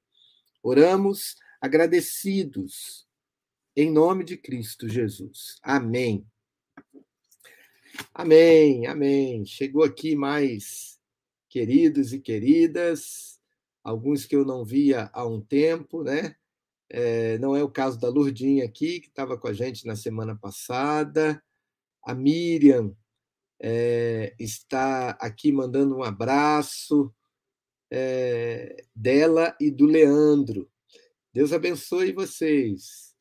Oramos 0.63 1.36
agradecidos 1.62 3.06
em 3.76 3.91
nome 3.91 4.24
de 4.24 4.38
Cristo 4.38 4.88
Jesus. 4.88 5.58
Amém. 5.62 6.26
Amém, 8.13 8.88
amém. 8.88 9.46
Chegou 9.46 9.84
aqui 9.84 10.15
mais 10.15 11.00
queridos 11.50 12.13
e 12.13 12.20
queridas, 12.20 13.39
alguns 13.84 14.26
que 14.26 14.36
eu 14.36 14.46
não 14.46 14.65
via 14.65 15.10
há 15.13 15.26
um 15.26 15.39
tempo, 15.39 16.04
né? 16.04 16.36
É, 16.89 17.38
não 17.39 17.56
é 17.56 17.63
o 17.63 17.72
caso 17.72 18.00
da 18.00 18.10
Lurdinha 18.10 18.65
aqui, 18.65 19.00
que 19.00 19.08
estava 19.08 19.38
com 19.38 19.48
a 19.48 19.54
gente 19.54 19.86
na 19.86 19.96
semana 19.96 20.36
passada. 20.36 21.41
A 22.04 22.13
Miriam 22.13 22.96
é, 23.60 24.36
está 24.39 25.12
aqui 25.12 25.52
mandando 25.52 25.98
um 25.98 26.04
abraço 26.04 27.13
é, 27.91 28.86
dela 28.96 29.56
e 29.60 29.72
do 29.72 29.86
Leandro. 29.86 30.70
Deus 31.36 31.52
abençoe 31.52 32.13
vocês. 32.13 33.13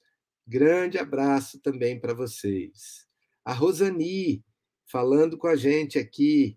Grande 0.46 0.98
abraço 0.98 1.58
também 1.58 1.98
para 1.98 2.14
vocês. 2.14 3.08
A 3.44 3.52
Rosani 3.52 4.44
falando 4.86 5.36
com 5.36 5.48
a 5.48 5.56
gente 5.56 5.98
aqui, 5.98 6.56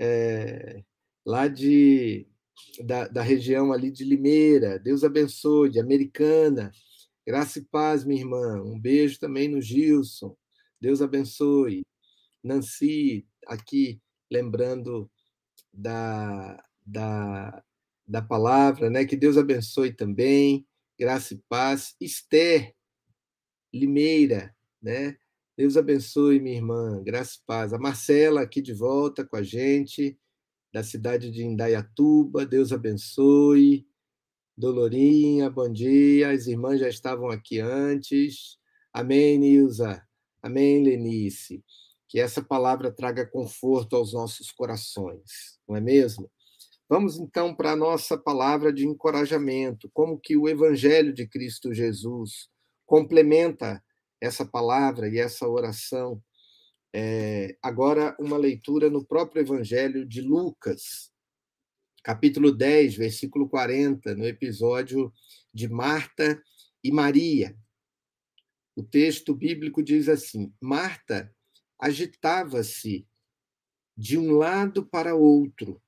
é, 0.00 0.82
lá 1.22 1.46
de, 1.46 2.26
da, 2.86 3.06
da 3.06 3.20
região 3.20 3.70
ali 3.70 3.90
de 3.90 4.02
Limeira. 4.02 4.78
Deus 4.78 5.04
abençoe, 5.04 5.68
de 5.68 5.78
Americana. 5.78 6.72
Graça 7.26 7.58
e 7.58 7.66
paz, 7.66 8.02
minha 8.02 8.22
irmã. 8.22 8.62
Um 8.62 8.80
beijo 8.80 9.20
também 9.20 9.46
no 9.46 9.60
Gilson. 9.60 10.34
Deus 10.80 11.02
abençoe. 11.02 11.84
Nancy, 12.42 13.26
aqui, 13.46 14.00
lembrando 14.30 15.10
da, 15.70 16.64
da 16.86 17.62
da 18.06 18.20
palavra, 18.20 18.90
né? 18.90 19.04
Que 19.04 19.16
Deus 19.16 19.36
abençoe 19.36 19.92
também, 19.92 20.66
graça 20.98 21.34
e 21.34 21.42
paz. 21.48 21.94
Esther 22.00 22.74
Limeira, 23.72 24.54
né? 24.80 25.16
Deus 25.56 25.76
abençoe, 25.76 26.40
minha 26.40 26.56
irmã, 26.56 27.02
graça 27.02 27.38
e 27.40 27.46
paz. 27.46 27.72
A 27.72 27.78
Marcela 27.78 28.40
aqui 28.40 28.60
de 28.60 28.72
volta 28.72 29.24
com 29.24 29.36
a 29.36 29.42
gente, 29.42 30.18
da 30.72 30.82
cidade 30.82 31.30
de 31.30 31.44
Indaiatuba, 31.44 32.44
Deus 32.44 32.72
abençoe. 32.72 33.86
Dolorinha, 34.56 35.50
bom 35.50 35.68
dia. 35.68 36.30
As 36.30 36.46
irmãs 36.46 36.80
já 36.80 36.88
estavam 36.88 37.28
aqui 37.28 37.60
antes. 37.60 38.58
Amém, 38.92 39.38
Nilza. 39.38 40.02
Amém, 40.42 40.82
Lenice. 40.82 41.64
Que 42.08 42.20
essa 42.20 42.42
palavra 42.42 42.92
traga 42.92 43.26
conforto 43.26 43.96
aos 43.96 44.12
nossos 44.12 44.52
corações, 44.52 45.58
não 45.68 45.76
é 45.76 45.80
mesmo? 45.80 46.30
Vamos 46.88 47.18
então 47.18 47.54
para 47.54 47.72
a 47.72 47.76
nossa 47.76 48.18
palavra 48.18 48.72
de 48.72 48.86
encorajamento, 48.86 49.90
como 49.92 50.18
que 50.18 50.36
o 50.36 50.48
evangelho 50.48 51.14
de 51.14 51.26
Cristo 51.26 51.72
Jesus 51.72 52.48
complementa 52.84 53.82
essa 54.20 54.44
palavra 54.44 55.08
e 55.08 55.18
essa 55.18 55.48
oração. 55.48 56.22
É, 56.94 57.56
agora, 57.62 58.14
uma 58.20 58.36
leitura 58.36 58.88
no 58.88 59.04
próprio 59.04 59.40
Evangelho 59.40 60.06
de 60.06 60.20
Lucas, 60.20 61.10
capítulo 62.02 62.52
10, 62.52 62.96
versículo 62.96 63.48
40, 63.48 64.14
no 64.14 64.26
episódio 64.26 65.12
de 65.52 65.68
Marta 65.68 66.40
e 66.84 66.92
Maria. 66.92 67.56
O 68.76 68.82
texto 68.82 69.34
bíblico 69.34 69.82
diz 69.82 70.08
assim: 70.08 70.52
Marta 70.60 71.34
agitava-se 71.80 73.06
de 73.96 74.18
um 74.18 74.32
lado 74.32 74.86
para 74.86 75.14
outro, 75.14 75.80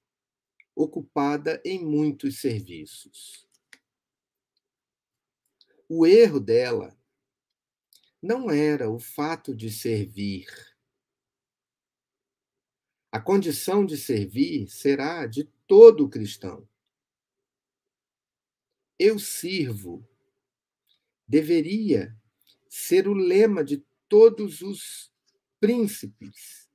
ocupada 0.76 1.60
em 1.64 1.82
muitos 1.82 2.40
serviços. 2.40 3.48
O 5.88 6.06
erro 6.06 6.38
dela 6.38 6.96
não 8.22 8.50
era 8.50 8.90
o 8.90 8.98
fato 8.98 9.54
de 9.54 9.70
servir. 9.70 10.46
A 13.10 13.20
condição 13.20 13.86
de 13.86 13.96
servir 13.96 14.68
será 14.68 15.26
de 15.26 15.44
todo 15.66 16.08
cristão. 16.08 16.68
Eu 18.98 19.18
sirvo 19.18 20.06
deveria 21.26 22.16
ser 22.68 23.08
o 23.08 23.14
lema 23.14 23.64
de 23.64 23.84
todos 24.08 24.60
os 24.60 25.12
príncipes 25.58 26.68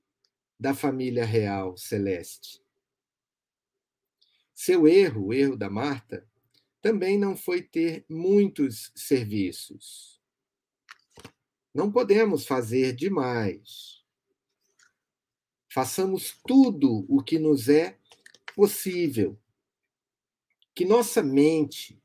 da 0.59 0.73
família 0.73 1.25
real 1.25 1.77
celeste. 1.77 2.61
Seu 4.63 4.88
erro, 4.88 5.26
o 5.26 5.34
erro 5.34 5.58
da 5.58 5.71
Marta, 5.71 6.24
também 6.84 7.17
não 7.17 7.36
foi 7.36 7.63
ter 7.63 8.06
muitos 8.08 8.91
serviços. 8.93 10.21
Não 11.74 11.91
podemos 11.91 12.45
fazer 12.45 12.93
demais. 12.93 14.06
Façamos 15.67 16.39
tudo 16.45 17.08
o 17.10 17.24
que 17.24 17.39
nos 17.39 17.69
é 17.69 17.97
possível. 18.56 19.36
Que 20.76 20.86
nossa 20.86 21.24
mente, 21.24 22.00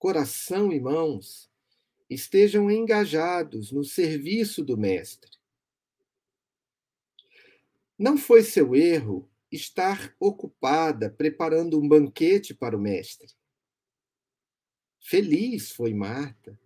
coração 0.00 0.72
e 0.72 0.80
mãos 0.80 1.48
estejam 2.10 2.68
engajados 2.68 3.70
no 3.70 3.84
serviço 3.84 4.64
do 4.64 4.76
Mestre. 4.76 5.30
Não 7.96 8.18
foi 8.18 8.42
seu 8.42 8.74
erro 8.74 9.30
estar 9.50 10.14
ocupada 10.20 11.10
preparando 11.10 11.78
um 11.78 11.88
banquete 11.88 12.54
para 12.54 12.76
o 12.76 12.80
Mestre. 12.80 13.28
Feliz 15.00 15.72
foi 15.72 15.94
Marta 15.94 16.58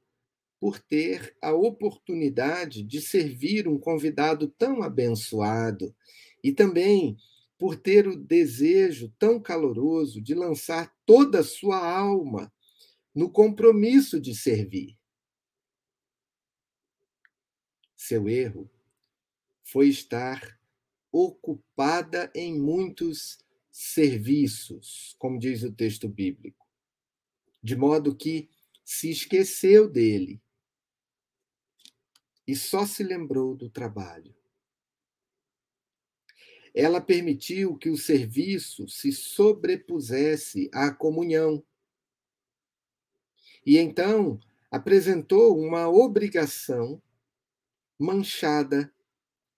por 0.59 0.79
ter 0.79 1.37
a 1.41 1.53
oportunidade 1.53 2.83
de 2.83 3.01
servir 3.01 3.67
um 3.67 3.79
convidado 3.79 4.49
tão 4.49 4.83
abençoado 4.83 5.95
e 6.43 6.53
também 6.53 7.17
por 7.59 7.77
ter 7.77 8.09
o 8.09 8.17
desejo 8.17 9.13
tão 9.19 9.41
caloroso 9.41 10.21
de 10.21 10.35
lançar 10.35 10.93
toda 11.07 11.41
a 11.41 11.45
sua 11.45 11.79
alma 11.79 12.53
no 13.15 13.31
compromisso 13.31 14.21
de 14.21 14.35
servir. 14.35 14.99
Seu 17.97 18.29
erro 18.29 18.69
foi 19.63 19.89
estar 19.89 20.59
ocupada 21.13 22.33
em 22.35 22.59
muitos 22.59 23.39
serviços, 23.71 25.15
como 25.19 25.39
diz 25.39 25.63
o 25.63 25.73
texto 25.73 26.09
bíblico, 26.09 26.67
de 27.63 27.77
modo 27.77 28.17
que 28.17 28.49
se 28.85 29.11
esqueceu 29.11 29.89
dele 29.89 30.41
e 32.47 32.57
só 32.57 32.85
se 32.87 33.03
lembrou 33.03 33.55
do 33.55 33.71
trabalho. 33.71 34.35
Ela 36.75 37.01
permitiu 37.01 37.77
que 37.77 37.91
o 37.91 37.97
serviço 37.97 38.89
se 38.89 39.13
sobrepusesse 39.13 40.71
à 40.73 40.91
comunhão. 40.91 41.63
E 43.65 43.77
então 43.79 44.41
apresentou 44.71 45.59
uma 45.59 45.89
obrigação 45.89 47.01
manchada 47.99 48.93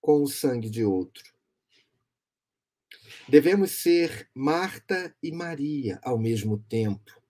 com 0.01 0.23
o 0.23 0.29
sangue 0.29 0.69
de 0.69 0.85
outro. 0.85 1.34
Devemos 3.29 3.71
ser 3.71 4.29
Marta 4.35 5.15
e 5.23 5.33
Maria 5.33 5.99
ao 6.03 6.19
mesmo 6.19 6.59
tempo. 6.69 7.23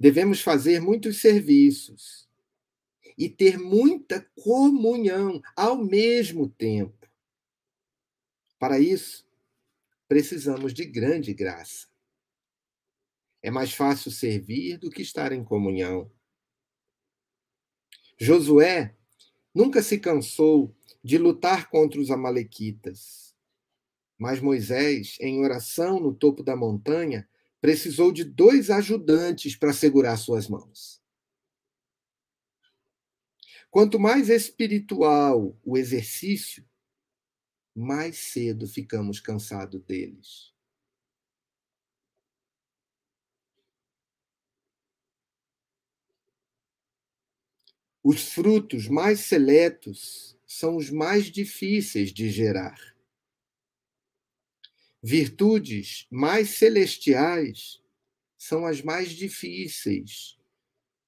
Devemos 0.00 0.40
fazer 0.40 0.80
muitos 0.80 1.20
serviços, 1.20 2.26
e 3.16 3.28
ter 3.28 3.58
muita 3.58 4.20
comunhão 4.34 5.40
ao 5.56 5.76
mesmo 5.76 6.48
tempo. 6.48 7.08
Para 8.58 8.78
isso, 8.78 9.26
precisamos 10.06 10.74
de 10.74 10.84
grande 10.84 11.32
graça. 11.32 11.88
É 13.42 13.50
mais 13.50 13.72
fácil 13.72 14.10
servir 14.10 14.78
do 14.78 14.90
que 14.90 15.02
estar 15.02 15.32
em 15.32 15.44
comunhão. 15.44 16.10
Josué 18.18 18.94
nunca 19.54 19.82
se 19.82 19.98
cansou 19.98 20.74
de 21.02 21.16
lutar 21.16 21.70
contra 21.70 22.00
os 22.00 22.10
Amalequitas. 22.10 23.25
Mas 24.18 24.40
Moisés, 24.40 25.16
em 25.20 25.42
oração 25.42 26.00
no 26.00 26.14
topo 26.14 26.42
da 26.42 26.56
montanha, 26.56 27.28
precisou 27.60 28.12
de 28.12 28.24
dois 28.24 28.70
ajudantes 28.70 29.56
para 29.56 29.72
segurar 29.72 30.16
suas 30.16 30.48
mãos. 30.48 31.02
Quanto 33.70 33.98
mais 33.98 34.30
espiritual 34.30 35.54
o 35.62 35.76
exercício, 35.76 36.64
mais 37.74 38.16
cedo 38.16 38.66
ficamos 38.66 39.20
cansados 39.20 39.82
deles. 39.82 40.54
Os 48.02 48.32
frutos 48.32 48.86
mais 48.88 49.20
seletos 49.20 50.38
são 50.46 50.76
os 50.76 50.90
mais 50.90 51.26
difíceis 51.26 52.12
de 52.12 52.30
gerar. 52.30 52.95
Virtudes 55.08 56.04
mais 56.10 56.58
celestiais 56.58 57.80
são 58.36 58.66
as 58.66 58.82
mais 58.82 59.10
difíceis 59.10 60.36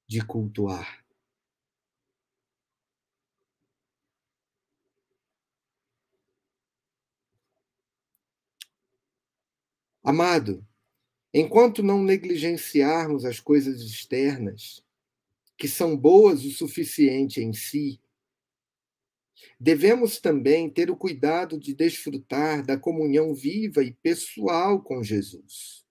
de 0.06 0.24
cultuar. 0.24 1.04
Amado, 10.04 10.64
enquanto 11.34 11.82
não 11.82 12.00
negligenciarmos 12.00 13.24
as 13.24 13.40
coisas 13.40 13.80
externas, 13.80 14.80
que 15.56 15.66
são 15.66 15.96
boas 15.96 16.44
o 16.44 16.52
suficiente 16.52 17.40
em 17.40 17.52
si, 17.52 18.00
devemos 19.58 20.18
também 20.18 20.70
ter 20.70 20.90
o 20.90 20.96
cuidado 20.96 21.58
de 21.58 21.74
desfrutar 21.74 22.64
da 22.64 22.78
comunhão 22.78 23.34
viva 23.34 23.82
e 23.82 23.92
pessoal 23.92 24.82
com 24.82 25.02
Jesus. 25.02 25.84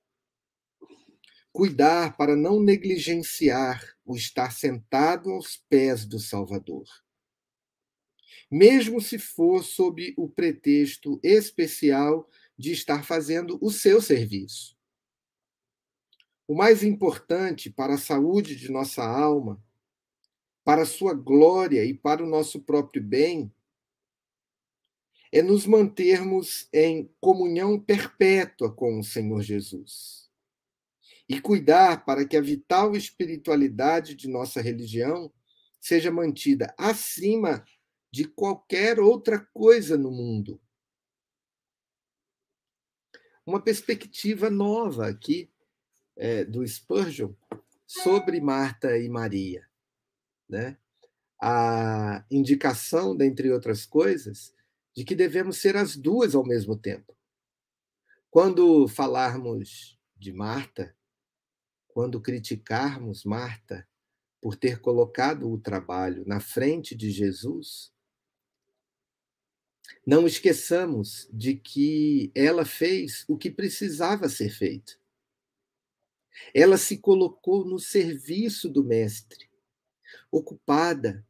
Cuidar 1.51 2.15
para 2.15 2.35
não 2.35 2.61
negligenciar 2.61 3.83
o 4.05 4.15
estar 4.15 4.51
sentado 4.51 5.31
aos 5.31 5.57
pés 5.69 6.05
do 6.05 6.19
Salvador. 6.19 6.85
Mesmo 8.49 9.01
se 9.01 9.19
for 9.19 9.63
sob 9.63 10.13
o 10.15 10.29
pretexto 10.29 11.19
especial 11.23 12.29
de 12.57 12.71
estar 12.71 13.03
fazendo 13.03 13.57
o 13.61 13.71
seu 13.71 14.01
serviço. 14.01 14.77
O 16.47 16.55
mais 16.55 16.81
importante 16.81 17.69
para 17.69 17.95
a 17.95 17.97
saúde 17.97 18.55
de 18.55 18.71
nossa 18.71 19.03
alma, 19.03 19.61
para 20.67 20.81
a 20.81 20.85
sua 20.85 21.13
glória 21.13 21.85
e 21.85 21.93
para 21.93 22.21
o 22.21 22.27
nosso 22.27 22.59
próprio 22.59 23.01
bem, 23.01 23.49
é 25.31 25.41
nos 25.41 25.65
mantermos 25.65 26.67
em 26.73 27.09
comunhão 27.21 27.79
perpétua 27.79 28.69
com 28.69 28.99
o 28.99 29.03
Senhor 29.03 29.41
Jesus 29.41 30.29
e 31.29 31.39
cuidar 31.39 32.03
para 32.03 32.27
que 32.27 32.35
a 32.35 32.41
vital 32.41 32.97
espiritualidade 32.97 34.13
de 34.13 34.27
nossa 34.27 34.59
religião 34.59 35.33
seja 35.79 36.11
mantida 36.11 36.75
acima 36.77 37.63
de 38.11 38.25
qualquer 38.25 38.99
outra 38.99 39.39
coisa 39.53 39.97
no 39.97 40.11
mundo. 40.11 40.61
Uma 43.45 43.63
perspectiva 43.63 44.49
nova 44.49 45.07
aqui 45.07 45.49
é, 46.17 46.43
do 46.43 46.67
Spurgeon 46.67 47.31
sobre 47.85 48.41
Marta 48.41 48.97
e 48.97 49.07
Maria. 49.07 49.66
Né? 50.49 50.77
A 51.41 52.25
indicação, 52.31 53.15
dentre 53.15 53.51
outras 53.51 53.85
coisas, 53.85 54.53
de 54.95 55.03
que 55.03 55.15
devemos 55.15 55.57
ser 55.57 55.75
as 55.77 55.95
duas 55.95 56.33
ao 56.33 56.45
mesmo 56.45 56.75
tempo. 56.75 57.15
Quando 58.29 58.87
falarmos 58.87 59.99
de 60.15 60.33
Marta, 60.33 60.95
quando 61.87 62.21
criticarmos 62.21 63.23
Marta 63.23 63.87
por 64.41 64.55
ter 64.55 64.79
colocado 64.79 65.51
o 65.51 65.59
trabalho 65.59 66.23
na 66.25 66.39
frente 66.39 66.95
de 66.95 67.09
Jesus, 67.09 67.91
não 70.05 70.25
esqueçamos 70.25 71.27
de 71.31 71.55
que 71.55 72.31
ela 72.33 72.65
fez 72.65 73.25
o 73.27 73.37
que 73.37 73.49
precisava 73.49 74.29
ser 74.29 74.49
feito. 74.49 74.99
Ela 76.53 76.77
se 76.77 76.97
colocou 76.97 77.65
no 77.65 77.79
serviço 77.79 78.69
do 78.69 78.83
Mestre, 78.83 79.46
ocupada 80.31 81.25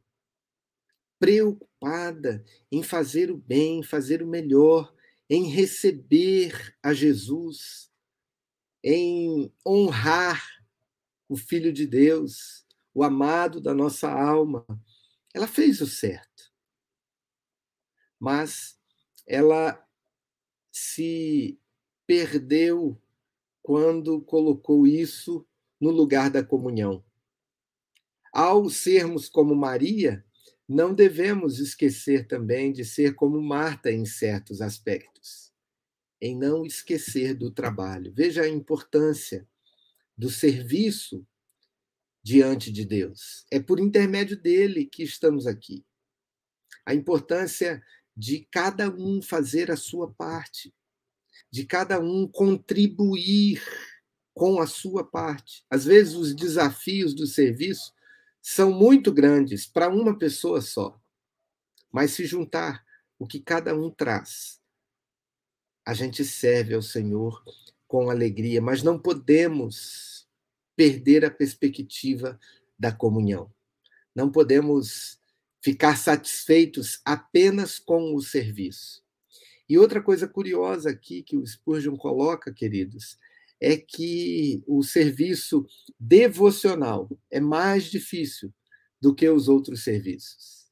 preocupada 1.18 2.44
em 2.70 2.82
fazer 2.82 3.30
o 3.30 3.36
bem, 3.36 3.82
fazer 3.82 4.22
o 4.22 4.26
melhor, 4.26 4.94
em 5.28 5.48
receber 5.48 6.76
a 6.82 6.94
Jesus, 6.94 7.90
em 8.82 9.52
honrar 9.66 10.42
o 11.28 11.36
Filho 11.36 11.72
de 11.72 11.86
Deus, 11.86 12.64
o 12.94 13.02
amado 13.02 13.60
da 13.60 13.74
nossa 13.74 14.10
alma. 14.10 14.66
Ela 15.34 15.46
fez 15.46 15.80
o 15.80 15.86
certo. 15.86 16.52
Mas 18.18 18.78
ela 19.26 19.84
se 20.72 21.60
perdeu 22.06 23.00
quando 23.62 24.22
colocou 24.22 24.86
isso 24.86 25.46
no 25.80 25.90
lugar 25.90 26.30
da 26.30 26.42
comunhão. 26.42 27.04
Ao 28.38 28.70
sermos 28.70 29.28
como 29.28 29.52
Maria, 29.52 30.24
não 30.68 30.94
devemos 30.94 31.58
esquecer 31.58 32.28
também 32.28 32.72
de 32.72 32.84
ser 32.84 33.16
como 33.16 33.42
Marta 33.42 33.90
em 33.90 34.06
certos 34.06 34.60
aspectos, 34.60 35.52
em 36.20 36.38
não 36.38 36.64
esquecer 36.64 37.34
do 37.34 37.50
trabalho. 37.50 38.12
Veja 38.14 38.42
a 38.42 38.48
importância 38.48 39.44
do 40.16 40.30
serviço 40.30 41.26
diante 42.22 42.70
de 42.70 42.84
Deus. 42.84 43.44
É 43.50 43.58
por 43.58 43.80
intermédio 43.80 44.40
dele 44.40 44.86
que 44.86 45.02
estamos 45.02 45.44
aqui. 45.44 45.84
A 46.86 46.94
importância 46.94 47.82
de 48.16 48.46
cada 48.52 48.88
um 48.88 49.20
fazer 49.20 49.68
a 49.68 49.76
sua 49.76 50.12
parte, 50.12 50.72
de 51.50 51.66
cada 51.66 51.98
um 51.98 52.24
contribuir 52.28 53.60
com 54.32 54.60
a 54.60 54.66
sua 54.68 55.02
parte. 55.02 55.66
Às 55.68 55.86
vezes, 55.86 56.14
os 56.14 56.36
desafios 56.36 57.12
do 57.14 57.26
serviço 57.26 57.97
são 58.50 58.72
muito 58.72 59.12
grandes 59.12 59.66
para 59.66 59.90
uma 59.90 60.18
pessoa 60.18 60.62
só. 60.62 60.98
Mas 61.92 62.12
se 62.12 62.24
juntar 62.24 62.82
o 63.18 63.26
que 63.26 63.40
cada 63.40 63.76
um 63.76 63.90
traz, 63.90 64.58
a 65.84 65.92
gente 65.92 66.24
serve 66.24 66.72
ao 66.72 66.80
Senhor 66.80 67.44
com 67.86 68.08
alegria, 68.08 68.62
mas 68.62 68.82
não 68.82 68.98
podemos 68.98 70.26
perder 70.74 71.26
a 71.26 71.30
perspectiva 71.30 72.40
da 72.78 72.90
comunhão. 72.90 73.52
Não 74.14 74.32
podemos 74.32 75.20
ficar 75.60 75.98
satisfeitos 75.98 77.02
apenas 77.04 77.78
com 77.78 78.14
o 78.14 78.22
serviço. 78.22 79.04
E 79.68 79.76
outra 79.76 80.02
coisa 80.02 80.26
curiosa 80.26 80.88
aqui 80.88 81.22
que 81.22 81.36
o 81.36 81.46
Spurgeon 81.46 81.98
coloca, 81.98 82.50
queridos, 82.50 83.18
é 83.60 83.76
que 83.76 84.62
o 84.66 84.82
serviço 84.82 85.66
devocional 85.98 87.08
é 87.30 87.40
mais 87.40 87.84
difícil 87.84 88.52
do 89.00 89.14
que 89.14 89.28
os 89.28 89.48
outros 89.48 89.82
serviços. 89.82 90.68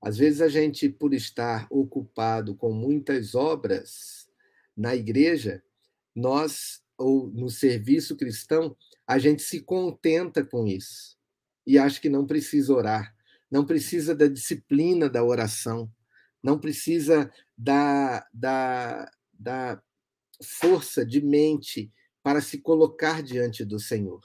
Às 0.00 0.18
vezes 0.18 0.40
a 0.40 0.48
gente, 0.48 0.88
por 0.88 1.14
estar 1.14 1.66
ocupado 1.70 2.56
com 2.56 2.72
muitas 2.72 3.34
obras 3.34 4.28
na 4.76 4.96
igreja, 4.96 5.62
nós, 6.14 6.82
ou 6.98 7.28
no 7.28 7.48
serviço 7.48 8.16
cristão, 8.16 8.76
a 9.06 9.18
gente 9.18 9.42
se 9.42 9.60
contenta 9.60 10.44
com 10.44 10.66
isso 10.66 11.16
e 11.66 11.78
acha 11.78 12.00
que 12.00 12.08
não 12.08 12.26
precisa 12.26 12.74
orar, 12.74 13.14
não 13.50 13.64
precisa 13.64 14.14
da 14.14 14.26
disciplina 14.26 15.08
da 15.08 15.22
oração, 15.22 15.90
não 16.42 16.58
precisa 16.58 17.30
da, 17.56 18.26
da, 18.32 19.10
da 19.32 19.82
força 20.42 21.04
de 21.04 21.20
mente 21.20 21.92
para 22.22 22.40
se 22.40 22.58
colocar 22.58 23.22
diante 23.22 23.64
do 23.64 23.78
Senhor. 23.78 24.20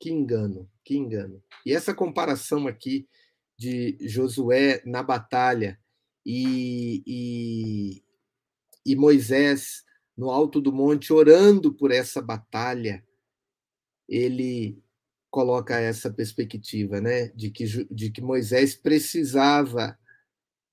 Que 0.00 0.10
engano, 0.10 0.70
que 0.84 0.96
engano. 0.96 1.42
E 1.64 1.72
essa 1.72 1.94
comparação 1.94 2.66
aqui 2.66 3.08
de 3.58 3.96
Josué 4.00 4.82
na 4.86 5.02
batalha 5.02 5.78
e, 6.24 7.02
e, 7.06 8.04
e 8.86 8.96
Moisés 8.96 9.84
no 10.16 10.30
alto 10.30 10.60
do 10.60 10.72
monte 10.72 11.12
orando 11.12 11.72
por 11.72 11.92
essa 11.92 12.20
batalha, 12.20 13.04
ele 14.08 14.82
coloca 15.30 15.78
essa 15.78 16.12
perspectiva, 16.12 17.00
né, 17.00 17.28
de 17.28 17.50
que, 17.50 17.64
de 17.84 18.10
que 18.10 18.20
Moisés 18.20 18.74
precisava 18.74 19.96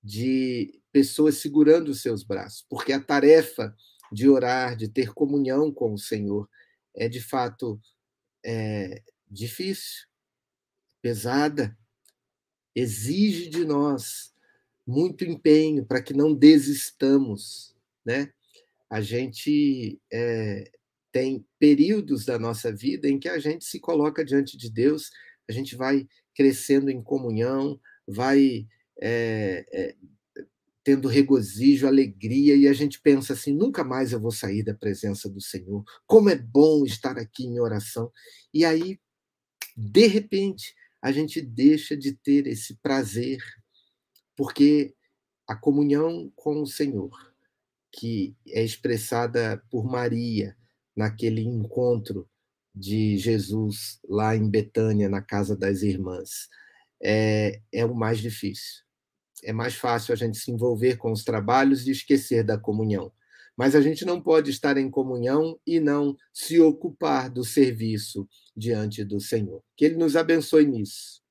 de 0.02 0.80
pessoas 0.90 1.36
segurando 1.36 1.90
os 1.90 2.00
seus 2.00 2.24
braços, 2.24 2.66
porque 2.68 2.92
a 2.92 3.00
tarefa 3.00 3.76
de 4.12 4.28
orar, 4.28 4.76
de 4.76 4.88
ter 4.88 5.12
comunhão 5.12 5.72
com 5.72 5.92
o 5.92 5.98
Senhor, 5.98 6.48
é 6.94 7.08
de 7.08 7.20
fato 7.20 7.80
é, 8.44 9.02
difícil, 9.28 10.06
pesada, 11.02 11.76
exige 12.74 13.48
de 13.48 13.64
nós 13.64 14.32
muito 14.86 15.24
empenho 15.24 15.84
para 15.84 16.02
que 16.02 16.14
não 16.14 16.34
desistamos, 16.34 17.74
né? 18.04 18.32
A 18.88 19.00
gente 19.00 20.00
é, 20.12 20.70
tem 21.10 21.44
períodos 21.58 22.24
da 22.24 22.38
nossa 22.38 22.72
vida 22.72 23.08
em 23.08 23.18
que 23.18 23.28
a 23.28 23.38
gente 23.38 23.64
se 23.64 23.80
coloca 23.80 24.24
diante 24.24 24.56
de 24.56 24.70
Deus, 24.70 25.10
a 25.48 25.52
gente 25.52 25.74
vai 25.74 26.06
crescendo 26.34 26.90
em 26.90 27.02
comunhão, 27.02 27.80
vai 28.06 28.66
é, 29.00 29.66
é, 29.72 29.96
tendo 30.86 31.08
regozijo, 31.08 31.84
alegria, 31.84 32.54
e 32.54 32.68
a 32.68 32.72
gente 32.72 33.00
pensa 33.00 33.32
assim: 33.32 33.52
nunca 33.52 33.82
mais 33.82 34.12
eu 34.12 34.20
vou 34.20 34.30
sair 34.30 34.62
da 34.62 34.72
presença 34.72 35.28
do 35.28 35.40
Senhor. 35.40 35.82
Como 36.06 36.30
é 36.30 36.36
bom 36.36 36.84
estar 36.86 37.18
aqui 37.18 37.44
em 37.44 37.58
oração. 37.58 38.12
E 38.54 38.64
aí, 38.64 39.00
de 39.76 40.06
repente, 40.06 40.76
a 41.02 41.10
gente 41.10 41.42
deixa 41.42 41.96
de 41.96 42.12
ter 42.12 42.46
esse 42.46 42.76
prazer, 42.76 43.38
porque 44.36 44.94
a 45.44 45.56
comunhão 45.56 46.32
com 46.36 46.62
o 46.62 46.66
Senhor, 46.68 47.10
que 47.90 48.36
é 48.46 48.62
expressada 48.62 49.60
por 49.68 49.84
Maria 49.86 50.56
naquele 50.94 51.42
encontro 51.42 52.30
de 52.72 53.18
Jesus 53.18 53.98
lá 54.08 54.36
em 54.36 54.48
Betânia, 54.48 55.08
na 55.08 55.20
casa 55.20 55.56
das 55.56 55.82
irmãs, 55.82 56.48
é, 57.02 57.60
é 57.72 57.84
o 57.84 57.92
mais 57.92 58.20
difícil 58.20 58.85
é 59.46 59.52
mais 59.52 59.76
fácil 59.76 60.12
a 60.12 60.16
gente 60.16 60.38
se 60.38 60.50
envolver 60.50 60.96
com 60.96 61.12
os 61.12 61.22
trabalhos 61.22 61.86
e 61.86 61.92
esquecer 61.92 62.42
da 62.42 62.58
comunhão. 62.58 63.12
Mas 63.56 63.76
a 63.76 63.80
gente 63.80 64.04
não 64.04 64.20
pode 64.20 64.50
estar 64.50 64.76
em 64.76 64.90
comunhão 64.90 65.56
e 65.64 65.78
não 65.78 66.16
se 66.32 66.60
ocupar 66.60 67.30
do 67.30 67.44
serviço 67.44 68.28
diante 68.56 69.04
do 69.04 69.20
Senhor. 69.20 69.62
Que 69.76 69.84
Ele 69.84 69.94
nos 69.94 70.16
abençoe 70.16 70.66
nisso. 70.66 71.22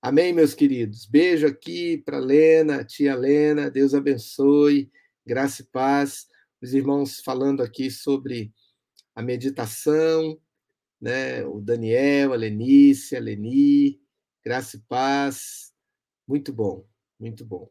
Amém, 0.00 0.32
meus 0.32 0.54
queridos? 0.54 1.04
Beijo 1.04 1.46
aqui 1.46 1.98
para 1.98 2.18
Lena, 2.18 2.82
tia 2.82 3.14
Lena, 3.14 3.70
Deus 3.70 3.92
abençoe, 3.92 4.90
graça 5.26 5.60
e 5.60 5.66
paz. 5.66 6.26
Os 6.62 6.72
irmãos 6.72 7.20
falando 7.20 7.62
aqui 7.62 7.90
sobre 7.90 8.50
a 9.14 9.22
meditação, 9.22 10.40
né? 10.98 11.44
O 11.44 11.60
Daniel, 11.60 12.32
a 12.32 12.36
Lenice, 12.36 13.14
a 13.14 13.20
Leni, 13.20 14.00
graça 14.42 14.78
e 14.78 14.80
paz. 14.88 15.74
Muito 16.26 16.54
bom. 16.54 16.87
Muito 17.18 17.44
bom 17.44 17.70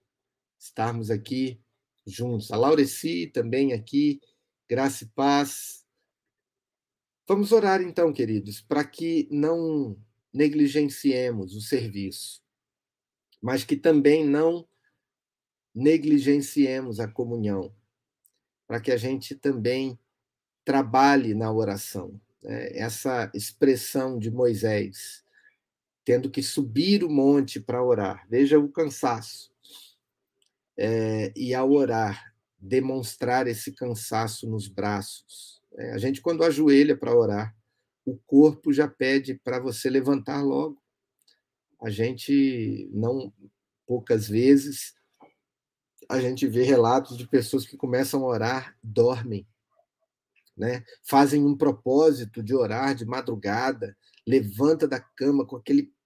estarmos 0.60 1.12
aqui 1.12 1.62
juntos. 2.05 2.51
A 2.51 2.57
Laureci 2.57 3.27
também 3.27 3.73
aqui, 3.73 4.19
graça 4.67 5.03
e 5.03 5.07
paz. 5.07 5.86
Vamos 7.27 7.51
orar 7.51 7.81
então, 7.81 8.12
queridos, 8.13 8.62
para 8.62 8.83
que 8.83 9.27
não 9.31 9.97
negligenciemos 10.33 11.55
o 11.55 11.62
serviço. 11.62 12.41
mas 13.41 13.63
que 13.63 13.75
também 13.75 14.25
não 14.25 14.67
negligenciemos 15.73 16.99
a 16.99 17.07
comunhão, 17.07 17.73
para 18.65 18.81
que 18.81 18.91
a 18.91 18.97
gente 18.97 19.36
também 19.36 19.97
trabalhe 20.65 21.33
na 21.33 21.51
oração. 21.51 22.19
Né? 22.41 22.77
Essa 22.77 23.31
expressão 23.33 24.17
de 24.17 24.31
Moisés, 24.31 25.23
tendo 26.08 26.32
que 26.32 26.41
subir 26.41 27.04
o 27.04 27.10
monte 27.10 27.60
para 27.60 27.84
orar, 27.84 28.26
veja 28.30 28.58
o 28.58 28.72
cansaço. 28.72 29.52
É, 30.78 31.34
e 31.36 31.54
ao 31.54 31.70
orar, 31.70 32.34
demonstrar 32.58 33.46
esse 33.46 33.74
cansaço 33.74 34.50
nos 34.50 34.70
braços. 34.70 35.62
É, 35.78 35.91
a 35.91 35.98
gente, 35.98 36.22
quando 36.22 36.46
ajoelha 36.46 36.96
para 36.96 37.13
orar, 37.13 37.54
o 38.06 38.17
corpo 38.26 38.72
já 38.72 38.88
pede 38.88 39.36
para 39.43 39.60
você 39.60 39.89
levantar 39.89 40.41
logo. 40.41 40.82
A 41.84 41.89
gente 41.89 42.89
não, 42.93 43.34
poucas 43.86 44.30
vezes, 44.30 44.96
a 46.08 46.22
gente 46.22 46.48
vê 46.48 46.63
relatos 46.63 47.17
de 47.17 47.28
pessoas 47.28 47.65
que 47.65 47.76
começam 47.76 48.24
a 48.24 48.28
orar, 48.28 48.78
dormem, 48.82 49.46
né? 50.56 50.86
Fazem 51.04 51.43
um 51.43 51.58
propósito 51.58 52.41
de 52.41 52.56
orar 52.56 52.96
de 52.96 53.06
madrugada, 53.06 53.93
levanta 54.26 54.88
da 54.88 55.02
cama 55.02 55.46
com 55.46 55.58
aquele 55.58 55.96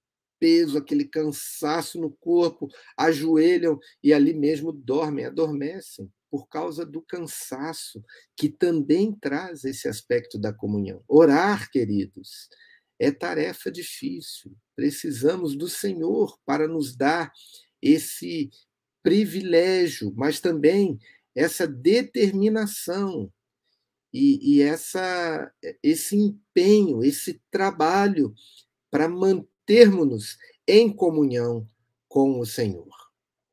peso, 0.42 0.76
aquele 0.76 1.04
cansaço 1.04 2.00
no 2.00 2.10
corpo, 2.10 2.68
ajoelham 2.96 3.78
e 4.02 4.12
ali 4.12 4.34
mesmo 4.34 4.72
dormem, 4.72 5.24
adormecem 5.24 6.10
por 6.28 6.48
causa 6.48 6.84
do 6.84 7.00
cansaço, 7.00 8.02
que 8.36 8.48
também 8.48 9.12
traz 9.12 9.62
esse 9.62 9.86
aspecto 9.86 10.40
da 10.40 10.52
comunhão. 10.52 11.04
Orar, 11.06 11.70
queridos, 11.70 12.48
é 12.98 13.12
tarefa 13.12 13.70
difícil. 13.70 14.52
Precisamos 14.74 15.54
do 15.54 15.68
Senhor 15.68 16.36
para 16.44 16.66
nos 16.66 16.96
dar 16.96 17.30
esse 17.80 18.50
privilégio, 19.00 20.12
mas 20.16 20.40
também 20.40 20.98
essa 21.36 21.68
determinação 21.68 23.32
e, 24.12 24.56
e 24.56 24.62
essa, 24.62 25.52
esse 25.80 26.16
empenho, 26.16 27.04
esse 27.04 27.40
trabalho 27.48 28.34
para 28.90 29.08
mantermos-nos 29.62 30.38
em 30.66 30.92
comunhão 30.92 31.66
com 32.08 32.38
o 32.40 32.46
Senhor. 32.46 32.88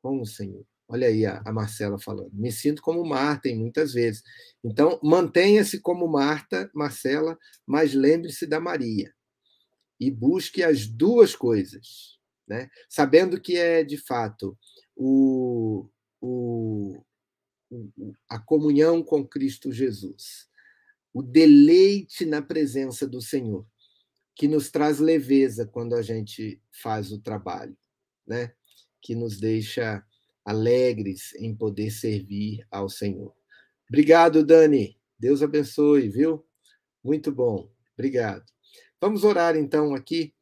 Com 0.02 0.20
o 0.20 0.26
Senhor. 0.26 0.66
Olha 0.88 1.06
aí 1.06 1.24
a, 1.24 1.40
a 1.44 1.52
Marcela 1.52 1.98
falando. 1.98 2.30
Me 2.32 2.50
sinto 2.50 2.82
como 2.82 3.04
Marta 3.04 3.48
em 3.48 3.56
muitas 3.56 3.92
vezes. 3.92 4.22
Então, 4.62 4.98
mantenha-se 5.02 5.80
como 5.80 6.08
Marta, 6.08 6.70
Marcela, 6.74 7.38
mas 7.66 7.94
lembre-se 7.94 8.46
da 8.46 8.58
Maria. 8.60 9.14
E 9.98 10.10
busque 10.10 10.62
as 10.62 10.86
duas 10.86 11.36
coisas, 11.36 12.18
né? 12.48 12.68
sabendo 12.88 13.40
que 13.40 13.56
é, 13.56 13.84
de 13.84 13.98
fato, 13.98 14.58
o, 14.96 15.88
o, 16.20 17.00
a 18.28 18.38
comunhão 18.38 19.02
com 19.02 19.26
Cristo 19.26 19.70
Jesus, 19.70 20.48
o 21.12 21.22
deleite 21.22 22.24
na 22.24 22.40
presença 22.42 23.06
do 23.06 23.20
Senhor, 23.20 23.66
que 24.40 24.48
nos 24.48 24.70
traz 24.70 24.98
leveza 24.98 25.66
quando 25.66 25.94
a 25.94 26.00
gente 26.00 26.62
faz 26.70 27.12
o 27.12 27.20
trabalho, 27.20 27.76
né? 28.26 28.54
que 28.98 29.14
nos 29.14 29.38
deixa 29.38 30.02
alegres 30.42 31.34
em 31.34 31.54
poder 31.54 31.90
servir 31.90 32.66
ao 32.70 32.88
Senhor. 32.88 33.34
Obrigado, 33.86 34.42
Dani. 34.42 34.98
Deus 35.18 35.42
abençoe, 35.42 36.08
viu? 36.08 36.42
Muito 37.04 37.30
bom. 37.30 37.70
Obrigado. 37.92 38.50
Vamos 38.98 39.24
orar 39.24 39.56
então 39.56 39.94
aqui, 39.94 40.34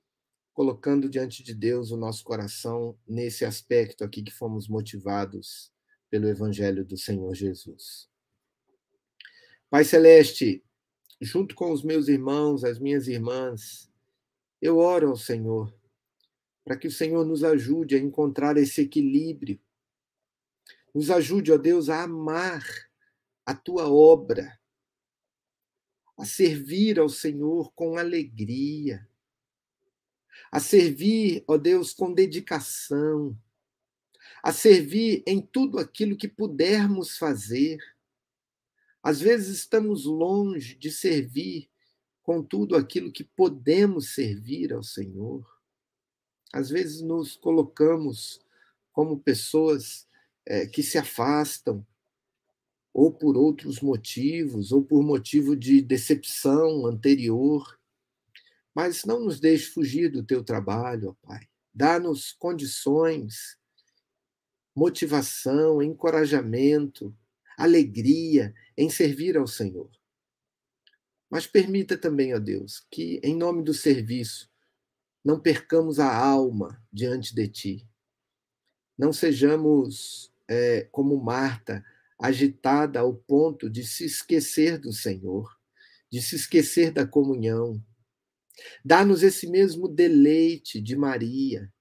colocando 0.54 1.08
diante 1.08 1.42
de 1.42 1.52
Deus 1.52 1.90
o 1.90 1.96
nosso 1.96 2.22
coração 2.22 2.96
nesse 3.04 3.44
aspecto 3.44 4.04
aqui 4.04 4.22
que 4.22 4.30
fomos 4.30 4.68
motivados 4.68 5.72
pelo 6.08 6.28
Evangelho 6.28 6.84
do 6.84 6.96
Senhor 6.96 7.34
Jesus. 7.34 8.08
Pai 9.68 9.82
Celeste, 9.82 10.64
junto 11.20 11.54
com 11.54 11.72
os 11.72 11.82
meus 11.82 12.08
irmãos, 12.08 12.64
as 12.64 12.78
minhas 12.78 13.08
irmãs, 13.08 13.90
eu 14.60 14.78
oro 14.78 15.08
ao 15.08 15.16
Senhor 15.16 15.72
para 16.64 16.76
que 16.76 16.86
o 16.86 16.92
Senhor 16.92 17.24
nos 17.24 17.42
ajude 17.42 17.96
a 17.96 17.98
encontrar 17.98 18.56
esse 18.56 18.82
equilíbrio 18.82 19.58
nos 20.94 21.10
ajude, 21.10 21.52
ó 21.52 21.56
Deus, 21.56 21.88
a 21.88 22.02
amar 22.02 22.64
a 23.46 23.54
tua 23.54 23.88
obra, 23.88 24.58
a 26.16 26.24
servir 26.24 26.98
ao 26.98 27.08
Senhor 27.08 27.72
com 27.72 27.96
alegria, 27.96 29.08
a 30.50 30.58
servir, 30.58 31.44
ó 31.46 31.56
Deus, 31.56 31.92
com 31.92 32.12
dedicação, 32.12 33.38
a 34.42 34.52
servir 34.52 35.22
em 35.26 35.40
tudo 35.40 35.78
aquilo 35.78 36.16
que 36.16 36.28
pudermos 36.28 37.16
fazer. 37.16 37.78
Às 39.02 39.20
vezes 39.20 39.58
estamos 39.58 40.04
longe 40.04 40.74
de 40.74 40.90
servir 40.90 41.68
com 42.22 42.42
tudo 42.42 42.76
aquilo 42.76 43.12
que 43.12 43.24
podemos 43.24 44.14
servir 44.14 44.72
ao 44.72 44.82
Senhor. 44.82 45.46
Às 46.52 46.68
vezes 46.68 47.00
nos 47.00 47.36
colocamos 47.36 48.40
como 48.92 49.18
pessoas 49.18 50.06
é, 50.44 50.66
que 50.66 50.82
se 50.82 50.98
afastam, 50.98 51.86
ou 52.92 53.12
por 53.12 53.36
outros 53.36 53.80
motivos, 53.80 54.72
ou 54.72 54.82
por 54.82 55.02
motivo 55.02 55.54
de 55.54 55.80
decepção 55.80 56.84
anterior. 56.86 57.78
Mas 58.74 59.04
não 59.04 59.20
nos 59.20 59.38
deixe 59.38 59.70
fugir 59.70 60.10
do 60.10 60.22
teu 60.22 60.42
trabalho, 60.42 61.10
ó 61.10 61.26
Pai. 61.26 61.48
Dá-nos 61.72 62.32
condições, 62.32 63.56
motivação, 64.74 65.80
encorajamento, 65.80 67.16
alegria 67.58 68.54
em 68.76 68.88
servir 68.88 69.36
ao 69.36 69.48
Senhor. 69.48 69.90
Mas 71.28 71.46
permita 71.46 71.98
também, 71.98 72.32
ó 72.34 72.38
Deus, 72.38 72.86
que, 72.90 73.20
em 73.22 73.36
nome 73.36 73.62
do 73.62 73.74
serviço, 73.74 74.48
não 75.24 75.40
percamos 75.40 75.98
a 75.98 76.16
alma 76.16 76.80
diante 76.92 77.34
de 77.34 77.48
Ti. 77.48 77.88
Não 78.96 79.12
sejamos 79.12 80.32
é, 80.46 80.82
como 80.92 81.22
Marta, 81.22 81.84
agitada 82.18 83.00
ao 83.00 83.14
ponto 83.14 83.68
de 83.68 83.84
se 83.84 84.04
esquecer 84.04 84.78
do 84.78 84.92
Senhor, 84.92 85.58
de 86.10 86.22
se 86.22 86.36
esquecer 86.36 86.92
da 86.92 87.06
comunhão. 87.06 87.84
Dá-nos 88.84 89.22
esse 89.22 89.48
mesmo 89.48 89.88
deleite 89.88 90.80
de 90.80 90.96
Maria, 90.96 91.72